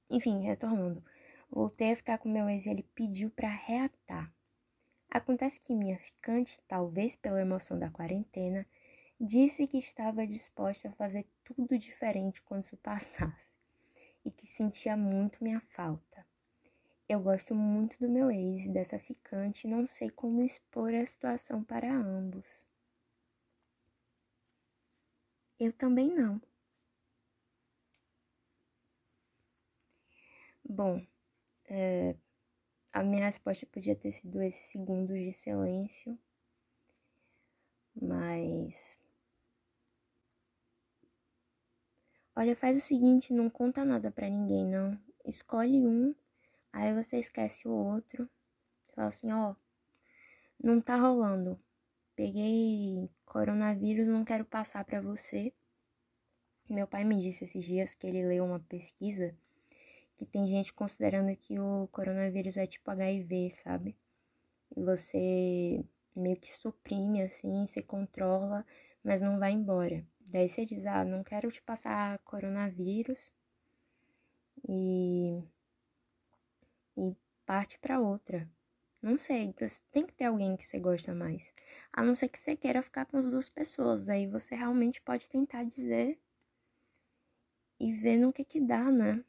Enfim, 0.10 0.42
retornando. 0.42 1.02
Voltei 1.50 1.94
a 1.94 1.96
ficar 1.96 2.18
com 2.18 2.28
meu 2.28 2.50
ex 2.50 2.66
e 2.66 2.70
ele 2.70 2.84
pediu 2.94 3.30
para 3.30 3.48
reatar. 3.48 4.35
Acontece 5.10 5.60
que 5.60 5.74
minha 5.74 5.98
ficante, 5.98 6.62
talvez 6.68 7.16
pela 7.16 7.42
emoção 7.42 7.80
da 7.80 7.90
quarentena, 7.90 8.68
disse 9.20 9.66
que 9.68 9.80
estava 9.80 10.28
disposta 10.28 10.90
a 10.90 10.94
fazer 10.94 11.26
tudo 11.44 11.80
diferente 11.80 12.42
quando 12.44 12.64
isso 12.64 12.78
passasse 12.78 13.52
e 14.26 14.32
que 14.32 14.48
sentia 14.48 14.98
muito 14.98 15.44
minha 15.44 15.62
falta. 15.62 16.26
Eu 17.10 17.20
gosto 17.22 17.56
muito 17.56 17.98
do 18.00 18.10
meu 18.10 18.32
ex 18.32 18.66
e 18.66 18.70
dessa 18.70 19.00
ficante 19.00 19.68
não 19.68 19.88
sei 19.88 20.10
como 20.12 20.42
expor 20.44 20.94
a 20.94 21.06
situação 21.06 21.64
para 21.64 21.92
ambos. 21.94 22.66
Eu 25.60 25.74
também 25.74 26.10
não. 26.16 26.42
Bom, 30.64 31.06
é, 31.70 32.16
a 32.96 33.04
minha 33.04 33.26
resposta 33.26 33.66
podia 33.66 33.94
ter 33.94 34.14
sido 34.14 34.42
esses 34.42 34.68
segundos 34.68 35.20
de 35.20 35.34
silêncio, 35.34 36.18
mas. 37.94 38.98
Olha, 42.34 42.56
faz 42.56 42.78
o 42.78 42.80
seguinte: 42.80 43.34
não 43.34 43.50
conta 43.50 43.84
nada 43.84 44.10
para 44.10 44.30
ninguém, 44.30 44.66
não. 44.66 44.98
Escolhe 45.26 45.86
um, 45.86 46.16
aí 46.72 46.94
você 46.94 47.20
esquece 47.20 47.68
o 47.68 47.72
outro. 47.72 48.30
Fala 48.96 49.10
assim: 49.10 49.30
ó, 49.30 49.56
não 50.58 50.80
tá 50.80 50.96
rolando. 50.96 51.60
peguei 52.16 53.10
coronavírus, 53.26 54.08
não 54.08 54.24
quero 54.24 54.46
passar 54.46 54.86
para 54.86 55.02
você. 55.02 55.54
Meu 56.70 56.88
pai 56.88 57.04
me 57.04 57.18
disse 57.18 57.44
esses 57.44 57.66
dias 57.66 57.94
que 57.94 58.08
ele 58.08 58.26
leu 58.26 58.46
uma 58.46 58.60
pesquisa 58.62 59.38
que 60.18 60.26
tem 60.26 60.48
gente 60.48 60.74
considerando 60.74 61.36
que 61.38 61.60
o 61.60 61.88
coronavírus 61.92 62.58
é 62.58 62.68
tipo 62.68 62.90
HIV, 62.92 63.50
sabe? 63.52 63.98
E 64.76 64.84
você 64.84 65.86
meio 66.16 66.38
que 66.38 66.52
suprime 66.54 67.24
assim, 67.24 67.68
se 67.68 67.82
controla, 67.84 68.66
mas 69.04 69.22
não 69.22 69.40
vai 69.40 69.52
embora. 69.54 70.06
Daí 70.22 70.50
você 70.50 70.66
diz: 70.66 70.86
"Ah, 70.86 71.06
não 71.06 71.24
quero 71.24 71.52
te 71.52 71.62
passar 71.64 72.20
coronavírus". 72.20 73.32
E 74.68 75.44
e 76.98 77.16
parte 77.46 77.78
para 77.80 78.00
outra. 78.02 78.50
Não 79.02 79.18
sei, 79.18 79.54
tem 79.92 80.06
que 80.06 80.14
ter 80.14 80.26
alguém 80.26 80.58
que 80.58 80.66
você 80.66 80.80
gosta 80.80 81.14
mais. 81.14 81.54
A 81.94 82.04
não 82.04 82.16
ser 82.16 82.28
que 82.30 82.40
você 82.40 82.56
queira 82.56 82.82
ficar 82.82 83.06
com 83.06 83.18
as 83.18 83.26
duas 83.26 83.48
pessoas, 83.50 84.10
aí 84.10 84.28
você 84.28 84.56
realmente 84.56 85.02
pode 85.02 85.30
tentar 85.30 85.64
dizer 85.64 86.20
e 87.80 87.90
ver 87.94 88.18
no 88.18 88.34
que 88.34 88.44
que 88.44 88.60
dá, 88.60 88.92
né? 88.92 89.24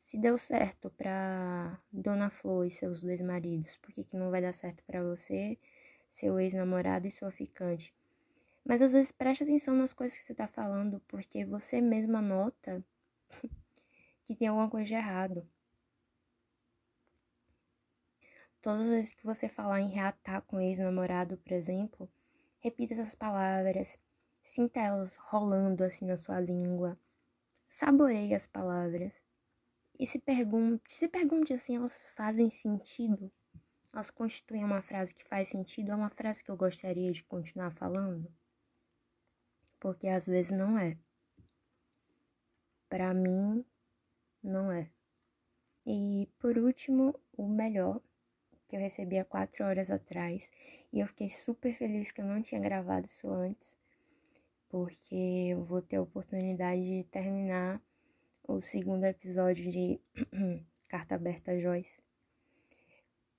Se 0.00 0.18
deu 0.18 0.36
certo 0.38 0.90
pra 0.90 1.78
Dona 1.92 2.30
Flor 2.30 2.66
e 2.66 2.70
seus 2.70 3.02
dois 3.02 3.20
maridos, 3.20 3.76
por 3.76 3.92
que, 3.92 4.02
que 4.02 4.16
não 4.16 4.30
vai 4.30 4.40
dar 4.40 4.52
certo 4.52 4.82
para 4.84 5.02
você, 5.04 5.58
seu 6.10 6.40
ex-namorado 6.40 7.06
e 7.06 7.10
sua 7.10 7.30
ficante? 7.30 7.94
Mas 8.64 8.82
às 8.82 8.92
vezes 8.92 9.12
preste 9.12 9.44
atenção 9.44 9.76
nas 9.76 9.92
coisas 9.92 10.18
que 10.18 10.24
você 10.24 10.34
tá 10.34 10.48
falando, 10.48 11.00
porque 11.06 11.44
você 11.44 11.80
mesma 11.80 12.20
nota 12.22 12.84
que 14.24 14.34
tem 14.34 14.48
alguma 14.48 14.70
coisa 14.70 14.86
de 14.86 14.94
errado. 14.94 15.46
Todas 18.62 18.80
as 18.80 18.88
vezes 18.88 19.12
que 19.12 19.24
você 19.24 19.48
falar 19.48 19.80
em 19.80 19.90
reatar 19.90 20.42
com 20.42 20.60
ex-namorado, 20.60 21.36
por 21.36 21.52
exemplo, 21.52 22.10
repita 22.58 22.94
essas 22.94 23.14
palavras, 23.14 23.98
sinta 24.42 24.80
elas 24.80 25.16
rolando 25.16 25.84
assim 25.84 26.06
na 26.06 26.16
sua 26.16 26.40
língua, 26.40 26.98
saboreie 27.68 28.34
as 28.34 28.46
palavras 28.46 29.12
e 30.00 30.06
se 30.06 30.18
pergunte, 30.18 30.94
se 30.94 31.06
pergunte 31.06 31.52
assim, 31.52 31.76
elas 31.76 32.02
fazem 32.16 32.48
sentido? 32.48 33.30
Elas 33.92 34.08
constituem 34.10 34.64
uma 34.64 34.80
frase 34.80 35.12
que 35.12 35.22
faz 35.22 35.50
sentido? 35.50 35.92
É 35.92 35.94
uma 35.94 36.08
frase 36.08 36.42
que 36.42 36.50
eu 36.50 36.56
gostaria 36.56 37.12
de 37.12 37.22
continuar 37.22 37.70
falando? 37.70 38.32
Porque 39.78 40.08
às 40.08 40.24
vezes 40.24 40.52
não 40.52 40.78
é. 40.78 40.96
Para 42.88 43.12
mim, 43.12 43.62
não 44.42 44.72
é. 44.72 44.90
E 45.84 46.30
por 46.38 46.56
último, 46.56 47.14
o 47.36 47.46
melhor 47.46 48.00
que 48.66 48.76
eu 48.76 48.80
recebi 48.80 49.18
há 49.18 49.24
quatro 49.24 49.66
horas 49.66 49.90
atrás. 49.90 50.50
E 50.90 51.00
eu 51.00 51.06
fiquei 51.08 51.28
super 51.28 51.74
feliz 51.74 52.10
que 52.10 52.22
eu 52.22 52.26
não 52.26 52.40
tinha 52.40 52.60
gravado 52.60 53.06
isso 53.06 53.28
antes, 53.28 53.76
porque 54.70 55.48
eu 55.50 55.62
vou 55.62 55.82
ter 55.82 55.96
a 55.96 56.02
oportunidade 56.02 56.80
de 56.80 57.04
terminar 57.04 57.82
o 58.46 58.60
segundo 58.60 59.04
episódio 59.04 59.70
de 59.70 60.00
Carta 60.88 61.14
Aberta 61.14 61.58
Joyce 61.58 62.02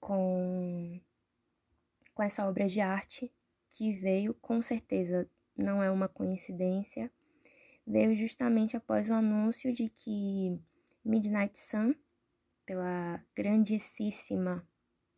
com, 0.01 0.99
com 2.13 2.23
essa 2.23 2.47
obra 2.47 2.67
de 2.67 2.81
arte 2.81 3.31
que 3.69 3.93
veio, 3.93 4.33
com 4.33 4.61
certeza 4.61 5.29
não 5.55 5.81
é 5.81 5.89
uma 5.89 6.09
coincidência, 6.09 7.09
veio 7.85 8.15
justamente 8.15 8.75
após 8.75 9.09
o 9.09 9.13
anúncio 9.13 9.73
de 9.73 9.89
que 9.89 10.59
Midnight 11.05 11.57
Sun, 11.57 11.93
pela 12.65 13.23
grandíssima 13.35 14.67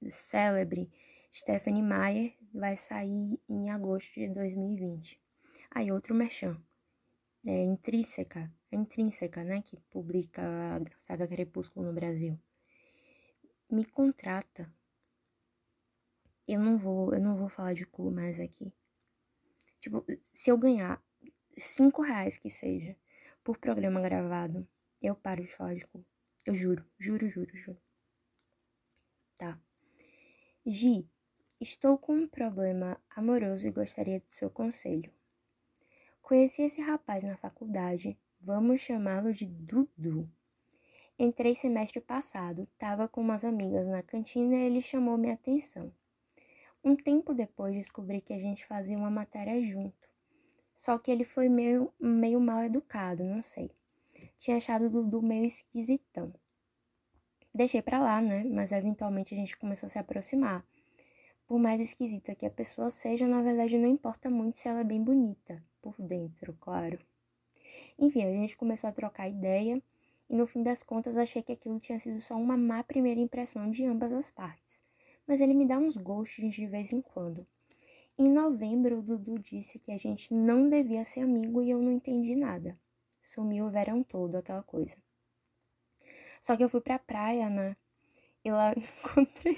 célebre 0.10 0.92
Stephanie 1.34 1.82
Meyer 1.82 2.36
vai 2.54 2.78
sair 2.78 3.40
em 3.50 3.72
agosto 3.72 4.14
de 4.14 4.30
2020. 4.30 5.20
Aí 5.72 5.92
outro 5.92 6.14
merchan. 6.14 6.62
É 7.46 7.64
Intrínseca, 7.64 8.52
é 8.74 8.78
Intrínseca, 8.78 9.44
né, 9.44 9.62
que 9.62 9.78
publica 9.90 10.42
a 10.42 10.80
saga 11.00 11.28
Crepúsculo 11.28 11.86
no 11.86 11.94
Brasil. 11.94 12.40
Me 13.70 13.86
contrata. 13.86 14.72
Eu 16.48 16.60
não 16.60 16.78
vou, 16.78 17.14
eu 17.14 17.22
não 17.22 17.38
vou 17.38 17.50
falar 17.50 17.74
de 17.74 17.86
cu 17.86 18.12
mais 18.12 18.40
aqui. 18.40 18.74
Tipo, 19.80 20.06
se 20.32 20.50
eu 20.50 20.58
ganhar 20.58 21.02
cinco 21.58 22.02
reais 22.02 22.38
que 22.38 22.50
seja 22.50 22.96
por 23.44 23.58
programa 23.58 24.02
gravado, 24.02 24.68
eu 25.02 25.16
paro 25.16 25.44
de 25.44 25.54
falar 25.54 25.76
de 25.76 25.86
cu. 25.88 26.06
Eu 26.46 26.54
juro, 26.54 26.86
juro, 26.98 27.30
juro, 27.30 27.56
juro. 27.56 27.82
Tá. 29.38 29.60
Gi, 30.66 31.08
estou 31.60 31.98
com 31.98 32.14
um 32.14 32.28
problema 32.28 33.00
amoroso 33.10 33.68
e 33.68 33.72
gostaria 33.72 34.20
do 34.20 34.32
seu 34.32 34.50
conselho. 34.50 35.12
Conheci 36.22 36.62
esse 36.62 36.82
rapaz 36.82 37.24
na 37.24 37.36
faculdade, 37.36 38.18
vamos 38.44 38.82
chamá-lo 38.82 39.32
de 39.32 39.46
Dudu. 39.46 40.30
Entrei 41.18 41.56
semestre 41.56 42.02
passado, 42.02 42.68
estava 42.74 43.08
com 43.08 43.22
umas 43.22 43.46
amigas 43.46 43.88
na 43.88 44.04
cantina 44.04 44.56
e 44.56 44.66
ele 44.66 44.82
chamou 44.82 45.18
minha 45.18 45.36
atenção. 45.36 45.94
Um 46.84 46.96
tempo 46.96 47.34
depois 47.34 47.74
descobri 47.74 48.20
que 48.20 48.34
a 48.34 48.40
gente 48.40 48.66
fazia 48.66 48.98
uma 48.98 49.10
matéria 49.10 49.62
junto. 49.66 50.10
Só 50.76 50.98
que 50.98 51.10
ele 51.10 51.24
foi 51.24 51.48
meio, 51.48 51.94
meio 51.98 52.42
mal 52.42 52.64
educado, 52.64 53.24
não 53.24 53.42
sei. 53.42 53.72
Tinha 54.38 54.58
achado 54.58 54.88
o 54.88 54.90
Dudu 54.90 55.22
meio 55.22 55.46
esquisitão. 55.46 56.34
Deixei 57.56 57.82
pra 57.82 58.00
lá, 58.00 58.22
né? 58.22 58.44
Mas 58.44 58.74
eventualmente 58.74 59.34
a 59.34 59.38
gente 59.38 59.56
começou 59.56 59.88
a 59.88 59.90
se 59.90 60.00
aproximar. 60.00 60.66
Por 61.48 61.60
mais 61.60 61.80
esquisita 61.80 62.36
que 62.36 62.46
a 62.46 62.52
pessoa 62.52 62.90
seja, 62.90 63.26
na 63.26 63.42
verdade 63.42 63.78
não 63.78 63.88
importa 63.88 64.30
muito 64.30 64.60
se 64.60 64.68
ela 64.68 64.82
é 64.82 64.84
bem 64.84 65.02
bonita. 65.02 65.64
Por 65.82 65.96
dentro, 66.02 66.54
claro. 66.60 67.00
Enfim, 67.98 68.24
a 68.24 68.32
gente 68.32 68.58
começou 68.58 68.90
a 68.90 68.94
trocar 68.94 69.28
ideia 69.28 69.82
e 70.30 70.36
no 70.36 70.48
fim 70.48 70.64
das 70.64 70.82
contas 70.82 71.18
achei 71.18 71.42
que 71.42 71.52
aquilo 71.52 71.80
tinha 71.80 72.00
sido 72.00 72.20
só 72.22 72.36
uma 72.36 72.58
má 72.58 72.84
primeira 72.84 73.20
impressão 73.20 73.70
de 73.70 73.86
ambas 73.86 74.12
as 74.12 74.32
partes. 74.32 74.80
Mas 75.28 75.40
ele 75.40 75.54
me 75.54 75.66
dá 75.66 75.78
uns 75.78 75.96
gostos 75.96 76.54
de 76.54 76.68
vez 76.68 76.92
em 76.92 77.02
quando. 77.02 77.46
Em 78.18 78.30
novembro, 78.32 79.00
o 79.00 79.02
Dudu 79.02 79.40
disse 79.40 79.80
que 79.80 79.92
a 79.92 79.98
gente 79.98 80.34
não 80.34 80.70
devia 80.70 81.04
ser 81.04 81.22
amigo 81.22 81.62
e 81.62 81.70
eu 81.70 81.82
não 81.82 81.92
entendi 81.92 82.36
nada. 82.36 82.78
Sumiu 83.22 83.66
o 83.66 83.70
verão 83.70 84.04
todo, 84.04 84.36
aquela 84.36 84.62
coisa. 84.62 84.96
Só 86.42 86.56
que 86.58 86.64
eu 86.64 86.70
fui 86.70 86.82
pra 86.82 87.00
praia, 87.00 87.50
né? 87.50 87.76
E 88.44 88.52
lá 88.52 88.74
encontrei. 88.78 89.58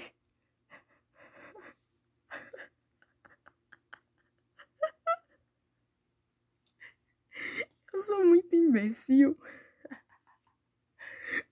Eu 7.96 8.02
sou 8.02 8.26
muito 8.26 8.54
imbecil. 8.54 9.34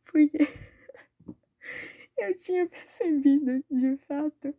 Porque 0.04 0.46
eu 2.18 2.36
tinha 2.36 2.66
percebido, 2.66 3.64
de 3.70 3.96
fato, 3.96 4.54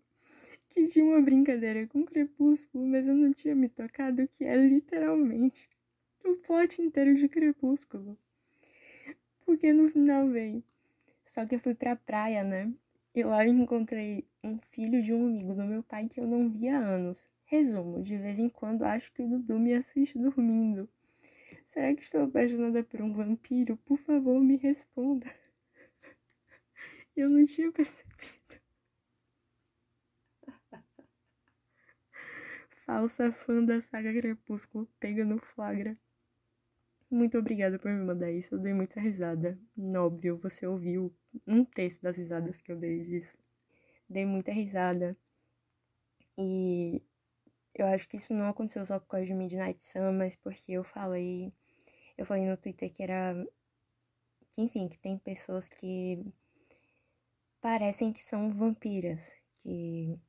que 0.70 0.88
tinha 0.88 1.06
uma 1.06 1.22
brincadeira 1.22 1.86
com 1.86 2.04
Crepúsculo, 2.04 2.88
mas 2.88 3.08
eu 3.08 3.14
não 3.14 3.32
tinha 3.32 3.54
me 3.54 3.70
tocado 3.70 4.28
que 4.28 4.44
é 4.44 4.56
literalmente 4.56 5.70
o 6.24 6.36
plot 6.38 6.82
inteiro 6.82 7.14
de 7.14 7.30
Crepúsculo. 7.30 8.18
Porque 9.46 9.72
no 9.72 9.88
final 9.88 10.28
vem. 10.28 10.64
Só 11.24 11.46
que 11.46 11.54
eu 11.54 11.60
fui 11.60 11.76
pra 11.76 11.96
praia, 11.96 12.44
né? 12.44 12.74
E 13.14 13.24
lá 13.24 13.46
eu 13.46 13.54
encontrei 13.54 14.28
um 14.44 14.58
filho 14.58 15.04
de 15.04 15.14
um 15.14 15.28
amigo 15.28 15.54
do 15.54 15.64
meu 15.64 15.84
pai 15.84 16.10
que 16.10 16.20
eu 16.20 16.26
não 16.26 16.50
via 16.50 16.80
há 16.80 16.84
anos. 16.84 17.30
Resumo, 17.46 18.02
de 18.02 18.18
vez 18.18 18.40
em 18.40 18.50
quando 18.50 18.84
acho 18.84 19.14
que 19.14 19.22
o 19.22 19.28
Dudu 19.28 19.60
me 19.60 19.76
assiste 19.76 20.18
dormindo. 20.18 20.90
Será 21.76 21.94
que 21.94 22.04
estou 22.04 22.24
apaixonada 22.24 22.86
por 22.86 23.02
um 23.02 23.12
vampiro? 23.12 23.76
Por 23.76 23.98
favor, 23.98 24.40
me 24.40 24.56
responda. 24.56 25.26
Eu 27.14 27.30
não 27.30 27.44
tinha 27.46 27.70
percebido. 27.70 28.62
Falsa 32.86 33.30
fã 33.34 33.62
da 33.62 33.82
saga 33.82 34.14
Crepúsculo, 34.14 34.88
pega 35.02 35.26
no 35.26 35.38
flagra. 35.38 35.98
Muito 37.12 37.38
obrigada 37.38 37.78
por 37.78 37.92
me 37.92 38.06
mandar 38.06 38.32
isso. 38.32 38.56
Eu 38.56 38.60
dei 38.60 38.74
muita 38.74 39.02
risada. 39.02 39.60
Óbvio, 39.98 40.38
você 40.38 40.66
ouviu 40.66 41.14
um 41.46 41.66
terço 41.66 42.02
das 42.02 42.16
risadas 42.16 42.62
que 42.62 42.72
eu 42.72 42.78
dei 42.78 43.04
disso. 43.04 43.38
Dei 44.10 44.26
muita 44.26 44.54
risada. 44.54 45.18
E 46.38 47.02
eu 47.76 47.86
acho 47.88 48.08
que 48.10 48.18
isso 48.18 48.34
não 48.34 48.48
aconteceu 48.48 48.86
só 48.86 49.00
por 49.00 49.08
causa 49.08 49.26
de 49.26 49.34
Midnight 49.34 49.84
Sun, 49.84 50.14
mas 50.14 50.36
porque 50.38 50.72
eu 50.74 50.84
falei. 50.84 51.54
Eu 52.18 52.26
falei 52.26 52.46
no 52.46 52.58
Twitter 52.58 52.92
que 52.92 53.04
era. 53.04 53.34
Que, 54.50 54.62
enfim, 54.62 54.88
que 54.88 54.98
tem 54.98 55.18
pessoas 55.18 55.68
que 55.68 56.26
parecem 57.62 58.14
que 58.14 58.24
são 58.24 58.50
vampiras. 58.50 59.34
Que 59.62 60.20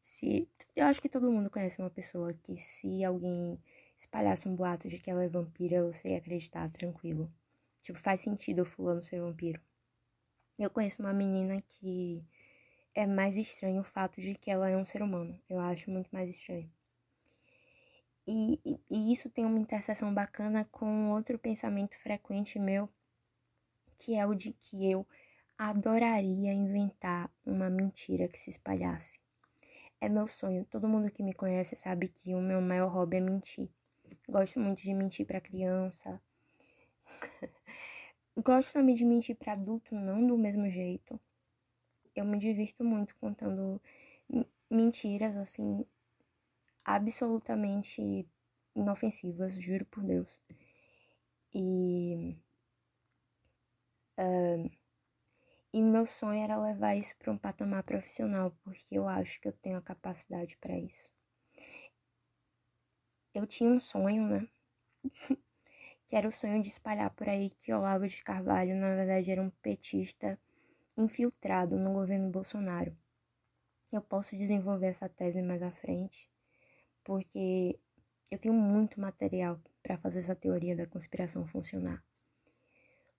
se. 0.00 0.48
Eu 0.74 0.86
acho 0.86 1.00
que 1.00 1.08
todo 1.08 1.30
mundo 1.32 1.50
conhece 1.50 1.80
uma 1.80 1.90
pessoa 1.90 2.34
que 2.34 2.58
se 2.58 3.04
alguém 3.04 3.58
espalhasse 3.96 4.48
um 4.48 4.54
boato 4.54 4.88
de 4.88 4.98
que 4.98 5.10
ela 5.10 5.24
é 5.24 5.28
vampira, 5.28 5.84
você 5.84 6.10
ia 6.10 6.18
acreditar 6.18 6.70
tranquilo. 6.70 7.32
Tipo, 7.82 7.98
faz 7.98 8.20
sentido 8.20 8.62
o 8.62 8.64
fulano 8.66 9.02
ser 9.02 9.20
vampiro. 9.20 9.60
Eu 10.58 10.70
conheço 10.70 11.02
uma 11.02 11.12
menina 11.12 11.60
que 11.60 12.24
é 12.94 13.06
mais 13.06 13.36
estranho 13.36 13.80
o 13.80 13.84
fato 13.84 14.20
de 14.20 14.34
que 14.34 14.50
ela 14.50 14.68
é 14.70 14.76
um 14.76 14.84
ser 14.84 15.02
humano. 15.02 15.38
Eu 15.48 15.60
acho 15.60 15.90
muito 15.90 16.08
mais 16.10 16.30
estranho. 16.30 16.70
E, 18.26 18.60
e, 18.90 19.12
isso 19.12 19.30
tem 19.30 19.44
uma 19.44 19.58
interseção 19.58 20.12
bacana 20.12 20.64
com 20.72 21.12
outro 21.12 21.38
pensamento 21.38 21.96
frequente 21.98 22.58
meu, 22.58 22.88
que 23.98 24.16
é 24.16 24.26
o 24.26 24.34
de 24.34 24.52
que 24.52 24.90
eu 24.90 25.06
adoraria 25.56 26.52
inventar 26.52 27.30
uma 27.44 27.70
mentira 27.70 28.28
que 28.28 28.38
se 28.38 28.50
espalhasse. 28.50 29.18
É 30.00 30.08
meu 30.08 30.26
sonho. 30.26 30.64
Todo 30.66 30.88
mundo 30.88 31.10
que 31.10 31.22
me 31.22 31.32
conhece 31.32 31.76
sabe 31.76 32.08
que 32.08 32.34
o 32.34 32.40
meu 32.40 32.60
maior 32.60 32.88
hobby 32.88 33.16
é 33.16 33.20
mentir. 33.20 33.70
Gosto 34.28 34.60
muito 34.60 34.82
de 34.82 34.92
mentir 34.92 35.26
para 35.26 35.40
criança. 35.40 36.20
Gosto 38.36 38.72
também 38.72 38.94
de 38.94 39.04
mentir 39.04 39.36
para 39.36 39.52
adulto, 39.54 39.94
não 39.94 40.26
do 40.26 40.36
mesmo 40.36 40.68
jeito. 40.68 41.18
Eu 42.14 42.24
me 42.24 42.38
divirto 42.38 42.84
muito 42.84 43.16
contando 43.16 43.80
mentiras 44.68 45.36
assim 45.36 45.86
absolutamente 46.86 48.28
inofensivas, 48.74 49.54
juro 49.54 49.84
por 49.86 50.04
Deus. 50.04 50.40
E. 51.52 52.38
Uh, 54.18 54.70
e 55.72 55.82
meu 55.82 56.06
sonho 56.06 56.42
era 56.42 56.56
levar 56.56 56.94
isso 56.96 57.14
para 57.18 57.32
um 57.32 57.36
patamar 57.36 57.82
profissional, 57.82 58.56
porque 58.62 58.96
eu 58.96 59.06
acho 59.08 59.40
que 59.40 59.48
eu 59.48 59.52
tenho 59.52 59.76
a 59.76 59.82
capacidade 59.82 60.56
para 60.56 60.78
isso. 60.78 61.10
Eu 63.34 63.46
tinha 63.46 63.68
um 63.68 63.80
sonho, 63.80 64.26
né? 64.26 64.48
que 66.06 66.16
era 66.16 66.28
o 66.28 66.32
sonho 66.32 66.62
de 66.62 66.68
espalhar 66.68 67.10
por 67.10 67.28
aí 67.28 67.50
que 67.50 67.72
Olavo 67.72 68.06
de 68.08 68.22
Carvalho, 68.22 68.74
na 68.76 68.94
verdade, 68.94 69.30
era 69.30 69.42
um 69.42 69.50
petista 69.50 70.38
infiltrado 70.96 71.76
no 71.76 71.92
governo 71.92 72.30
Bolsonaro. 72.30 72.96
Eu 73.92 74.00
posso 74.00 74.36
desenvolver 74.36 74.86
essa 74.86 75.08
tese 75.08 75.42
mais 75.42 75.62
à 75.62 75.70
frente, 75.70 76.30
porque 77.06 77.78
eu 78.32 78.38
tenho 78.38 78.52
muito 78.52 79.00
material 79.00 79.60
para 79.80 79.96
fazer 79.96 80.18
essa 80.18 80.34
teoria 80.34 80.74
da 80.74 80.88
conspiração 80.88 81.46
funcionar. 81.46 82.04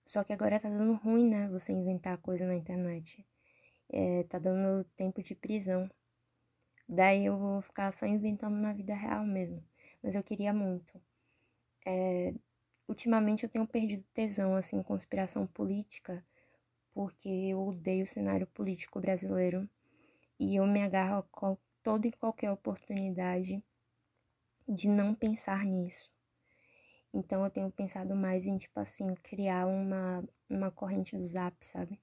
Só 0.04 0.22
que 0.22 0.32
agora 0.32 0.60
tá 0.60 0.68
dando 0.68 0.92
ruim, 0.92 1.26
né? 1.26 1.48
Você 1.48 1.72
inventar 1.72 2.18
coisa 2.18 2.46
na 2.46 2.54
internet. 2.54 3.26
É, 3.88 4.24
tá 4.24 4.38
dando 4.38 4.84
tempo 4.94 5.22
de 5.22 5.34
prisão. 5.34 5.90
Daí 6.86 7.24
eu 7.24 7.38
vou 7.38 7.62
ficar 7.62 7.90
só 7.92 8.04
inventando 8.04 8.56
na 8.56 8.74
vida 8.74 8.94
real 8.94 9.24
mesmo. 9.24 9.64
Mas 10.02 10.14
eu 10.14 10.22
queria 10.22 10.52
muito. 10.52 11.00
É, 11.86 12.34
ultimamente 12.86 13.44
eu 13.44 13.48
tenho 13.48 13.66
perdido 13.66 14.04
tesão, 14.12 14.54
assim, 14.54 14.76
em 14.76 14.82
conspiração 14.82 15.46
política, 15.46 16.22
porque 16.92 17.28
eu 17.28 17.68
odeio 17.68 18.04
o 18.04 18.08
cenário 18.08 18.46
político 18.48 19.00
brasileiro. 19.00 19.68
E 20.38 20.56
eu 20.56 20.66
me 20.66 20.82
agarro 20.82 21.18
a 21.18 21.56
toda 21.82 22.06
e 22.06 22.12
qualquer 22.12 22.50
oportunidade 22.50 23.62
de 24.68 24.88
não 24.88 25.14
pensar 25.14 25.64
nisso. 25.64 26.10
Então 27.12 27.42
eu 27.44 27.50
tenho 27.50 27.70
pensado 27.70 28.14
mais 28.14 28.46
em, 28.46 28.58
tipo 28.58 28.78
assim, 28.78 29.14
criar 29.16 29.66
uma, 29.66 30.22
uma 30.48 30.70
corrente 30.70 31.16
do 31.16 31.26
zap, 31.26 31.64
sabe? 31.64 31.98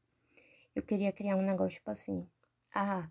Eu 0.73 0.81
queria 0.81 1.11
criar 1.11 1.35
um 1.35 1.41
negócio, 1.41 1.77
tipo 1.77 1.91
assim, 1.91 2.27
ah, 2.73 3.09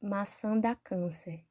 maçã 0.00 0.58
dá 0.58 0.74
câncer. 0.76 1.44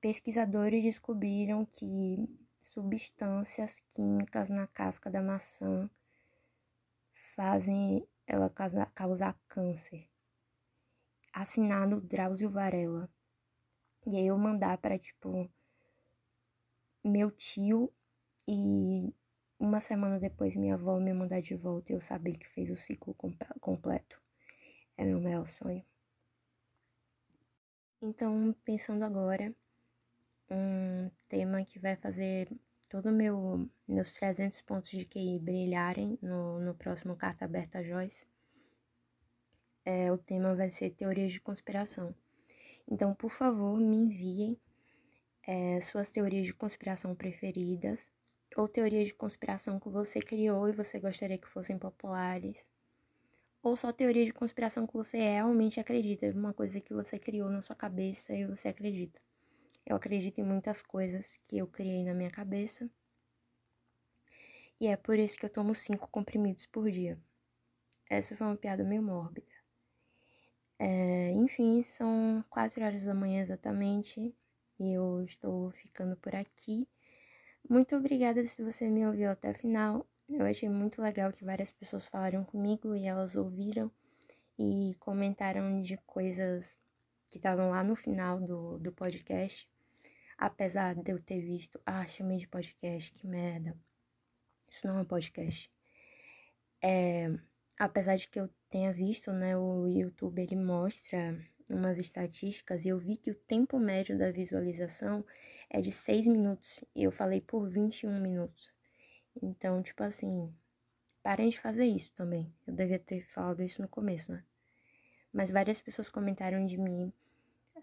Pesquisadores 0.00 0.82
descobriram 0.82 1.64
que 1.66 2.28
substâncias 2.60 3.80
químicas 3.88 4.48
na 4.48 4.66
casca 4.66 5.10
da 5.10 5.20
maçã 5.20 5.90
fazem 7.34 8.06
ela 8.26 8.50
causar 8.94 9.38
câncer. 9.48 10.08
Assinado 11.32 12.00
Drauzio 12.00 12.50
Varela. 12.50 13.08
E 14.06 14.16
aí 14.16 14.26
eu 14.26 14.38
mandar 14.38 14.78
para 14.78 14.98
tipo 14.98 15.50
meu 17.04 17.30
tio 17.30 17.92
e 18.46 19.12
uma 19.58 19.80
semana 19.80 20.18
depois 20.18 20.56
minha 20.56 20.74
avó 20.74 20.98
me 20.98 21.12
mandar 21.12 21.40
de 21.40 21.54
volta 21.54 21.92
e 21.92 21.94
eu 21.94 22.00
saber 22.00 22.36
que 22.38 22.48
fez 22.48 22.70
o 22.70 22.76
ciclo 22.76 23.14
completo. 23.60 24.20
É 24.96 25.04
meu 25.04 25.20
maior 25.20 25.46
sonho. 25.46 25.84
Então, 28.00 28.54
pensando 28.64 29.04
agora, 29.04 29.52
um 30.50 31.10
tema 31.28 31.64
que 31.64 31.78
vai 31.78 31.96
fazer 31.96 32.48
todo 32.88 33.12
meu 33.12 33.68
meus 33.86 34.12
300 34.14 34.60
pontos 34.62 34.90
de 34.90 35.04
QI 35.04 35.38
brilharem 35.38 36.18
no, 36.22 36.58
no 36.60 36.74
próximo 36.74 37.16
Carta 37.16 37.44
Aberta 37.44 37.82
Joyce. 37.82 38.26
É, 39.84 40.12
o 40.12 40.18
tema 40.18 40.54
vai 40.54 40.70
ser 40.70 40.90
teorias 40.90 41.32
de 41.32 41.40
conspiração. 41.40 42.14
Então, 42.90 43.14
por 43.14 43.30
favor, 43.30 43.78
me 43.78 43.96
enviem 43.96 44.58
é, 45.46 45.80
suas 45.80 46.10
teorias 46.10 46.46
de 46.46 46.54
conspiração 46.54 47.14
preferidas 47.14 48.10
ou 48.56 48.66
teorias 48.66 49.08
de 49.08 49.14
conspiração 49.14 49.78
que 49.78 49.88
você 49.90 50.20
criou 50.20 50.68
e 50.68 50.72
você 50.72 50.98
gostaria 50.98 51.38
que 51.38 51.46
fossem 51.48 51.78
populares. 51.78 52.66
Ou 53.62 53.76
só 53.76 53.92
teorias 53.92 54.26
de 54.26 54.32
conspiração 54.32 54.86
que 54.86 54.94
você 54.94 55.18
realmente 55.18 55.78
acredita, 55.78 56.30
uma 56.30 56.54
coisa 56.54 56.80
que 56.80 56.94
você 56.94 57.18
criou 57.18 57.50
na 57.50 57.60
sua 57.60 57.76
cabeça 57.76 58.32
e 58.32 58.46
você 58.46 58.68
acredita. 58.68 59.20
Eu 59.84 59.96
acredito 59.96 60.38
em 60.38 60.44
muitas 60.44 60.82
coisas 60.82 61.38
que 61.46 61.58
eu 61.58 61.66
criei 61.66 62.04
na 62.04 62.14
minha 62.14 62.30
cabeça. 62.30 62.88
E 64.80 64.86
é 64.86 64.96
por 64.96 65.18
isso 65.18 65.36
que 65.36 65.44
eu 65.44 65.50
tomo 65.50 65.74
cinco 65.74 66.08
comprimidos 66.08 66.66
por 66.66 66.90
dia. 66.90 67.20
Essa 68.08 68.36
foi 68.36 68.46
uma 68.46 68.56
piada 68.56 68.84
meio 68.84 69.02
mórbida. 69.02 69.57
É, 70.78 71.32
enfim, 71.32 71.82
são 71.82 72.44
quatro 72.48 72.84
horas 72.84 73.04
da 73.04 73.14
manhã 73.14 73.42
exatamente 73.42 74.34
e 74.78 74.92
eu 74.92 75.24
estou 75.24 75.70
ficando 75.72 76.16
por 76.16 76.34
aqui. 76.34 76.86
Muito 77.68 77.96
obrigada 77.96 78.44
se 78.44 78.62
você 78.62 78.88
me 78.88 79.06
ouviu 79.06 79.30
até 79.30 79.50
o 79.50 79.54
final. 79.54 80.06
Eu 80.28 80.46
achei 80.46 80.68
muito 80.68 81.02
legal 81.02 81.32
que 81.32 81.44
várias 81.44 81.70
pessoas 81.70 82.06
falaram 82.06 82.44
comigo 82.44 82.94
e 82.94 83.06
elas 83.06 83.34
ouviram 83.34 83.90
e 84.58 84.94
comentaram 85.00 85.80
de 85.82 85.96
coisas 85.98 86.78
que 87.30 87.38
estavam 87.38 87.70
lá 87.70 87.82
no 87.82 87.96
final 87.96 88.40
do, 88.40 88.78
do 88.78 88.92
podcast. 88.92 89.68
Apesar 90.36 90.94
de 90.94 91.10
eu 91.10 91.20
ter 91.20 91.40
visto, 91.40 91.80
ah, 91.84 92.06
chamei 92.06 92.38
de 92.38 92.46
podcast, 92.46 93.12
que 93.12 93.26
merda. 93.26 93.76
Isso 94.68 94.86
não 94.86 95.00
é 95.00 95.04
podcast. 95.04 95.70
É, 96.80 97.36
apesar 97.78 98.16
de 98.16 98.28
que 98.28 98.40
eu 98.40 98.48
tenha 98.68 98.92
visto, 98.92 99.32
né, 99.32 99.56
o 99.56 99.86
YouTube 99.86 100.42
ele 100.42 100.56
mostra 100.56 101.38
umas 101.68 101.98
estatísticas 101.98 102.84
e 102.84 102.88
eu 102.88 102.98
vi 102.98 103.16
que 103.16 103.30
o 103.30 103.34
tempo 103.34 103.78
médio 103.78 104.18
da 104.18 104.32
visualização 104.32 105.24
é 105.70 105.80
de 105.80 105.92
6 105.92 106.26
minutos 106.26 106.82
e 106.94 107.04
eu 107.04 107.12
falei 107.12 107.40
por 107.40 107.68
21 107.68 108.20
minutos. 108.20 108.72
Então, 109.40 109.82
tipo 109.82 110.02
assim, 110.02 110.52
parem 111.22 111.50
de 111.50 111.60
fazer 111.60 111.84
isso 111.84 112.12
também. 112.14 112.52
Eu 112.66 112.74
devia 112.74 112.98
ter 112.98 113.22
falado 113.22 113.62
isso 113.62 113.82
no 113.82 113.88
começo, 113.88 114.32
né? 114.32 114.42
Mas 115.32 115.50
várias 115.50 115.80
pessoas 115.80 116.08
comentaram 116.08 116.64
de 116.64 116.78
mim, 116.78 117.12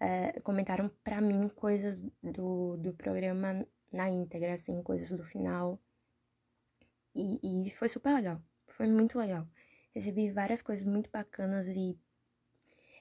é, 0.00 0.40
comentaram 0.40 0.90
pra 1.02 1.20
mim 1.20 1.48
coisas 1.48 2.02
do, 2.22 2.76
do 2.76 2.92
programa 2.92 3.66
na 3.92 4.10
íntegra, 4.10 4.54
assim, 4.54 4.82
coisas 4.82 5.10
do 5.10 5.24
final. 5.24 5.78
E, 7.14 7.66
e 7.66 7.70
foi 7.70 7.88
super 7.88 8.12
legal. 8.12 8.42
Foi 8.66 8.86
muito 8.88 9.18
legal. 9.18 9.46
Recebi 9.96 10.30
várias 10.30 10.60
coisas 10.60 10.84
muito 10.84 11.08
bacanas 11.10 11.66
e 11.68 11.98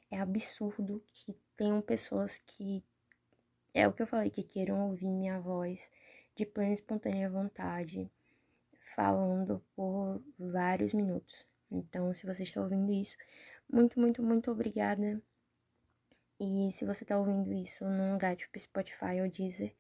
é 0.09 0.17
absurdo 0.17 1.03
que 1.11 1.35
tenham 1.57 1.81
pessoas 1.81 2.37
que 2.37 2.81
é 3.73 3.85
o 3.85 3.91
que 3.91 4.01
eu 4.01 4.07
falei 4.07 4.29
que 4.29 4.41
queiram 4.41 4.87
ouvir 4.87 5.09
minha 5.09 5.37
voz 5.37 5.91
de 6.37 6.45
plena 6.45 6.71
e 6.71 6.75
espontânea 6.75 7.29
vontade 7.29 8.09
falando 8.95 9.61
por 9.75 10.23
vários 10.39 10.93
minutos. 10.93 11.45
Então, 11.69 12.13
se 12.13 12.25
você 12.25 12.43
está 12.43 12.61
ouvindo 12.61 12.93
isso, 12.93 13.17
muito, 13.69 13.99
muito, 13.99 14.23
muito 14.23 14.49
obrigada. 14.49 15.21
E 16.39 16.71
se 16.71 16.85
você 16.85 17.03
está 17.03 17.19
ouvindo 17.19 17.51
isso 17.51 17.83
num 17.83 18.13
lugar 18.13 18.37
tipo 18.37 18.57
Spotify 18.57 19.19
ou 19.21 19.29
Deezer, 19.29 19.75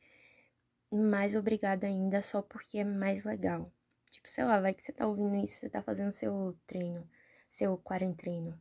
mais 0.91 1.33
obrigada 1.33 1.87
ainda 1.87 2.21
só 2.21 2.41
porque 2.41 2.79
é 2.79 2.83
mais 2.83 3.23
legal. 3.23 3.71
Tipo, 4.09 4.29
sei 4.29 4.43
lá, 4.43 4.59
vai 4.59 4.73
que 4.73 4.83
você 4.83 4.91
tá 4.91 5.07
ouvindo 5.07 5.35
isso, 5.35 5.59
você 5.59 5.69
tá 5.69 5.81
fazendo 5.81 6.11
seu 6.11 6.57
treino, 6.67 7.07
seu 7.49 7.77
quarentreino. 7.77 8.59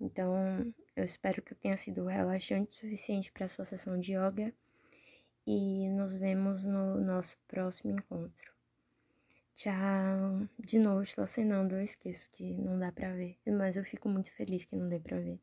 Então, 0.00 0.72
eu 0.96 1.04
espero 1.04 1.42
que 1.42 1.52
eu 1.52 1.58
tenha 1.58 1.76
sido 1.76 2.06
relaxante 2.06 2.70
o 2.70 2.80
suficiente 2.80 3.30
para 3.30 3.48
sua 3.48 3.64
sessão 3.64 4.00
de 4.00 4.14
yoga 4.14 4.54
e 5.46 5.88
nos 5.90 6.14
vemos 6.14 6.64
no 6.64 6.98
nosso 7.00 7.38
próximo 7.46 7.92
encontro. 7.92 8.52
Tchau. 9.54 10.48
De 10.58 10.78
novo, 10.78 11.02
estou 11.02 11.24
acenando, 11.24 11.74
eu 11.74 11.82
esqueço 11.82 12.30
que 12.30 12.54
não 12.54 12.78
dá 12.78 12.90
pra 12.90 13.12
ver, 13.12 13.38
mas 13.46 13.76
eu 13.76 13.84
fico 13.84 14.08
muito 14.08 14.30
feliz 14.32 14.64
que 14.64 14.74
não 14.74 14.88
dê 14.88 14.98
pra 14.98 15.18
ver. 15.18 15.38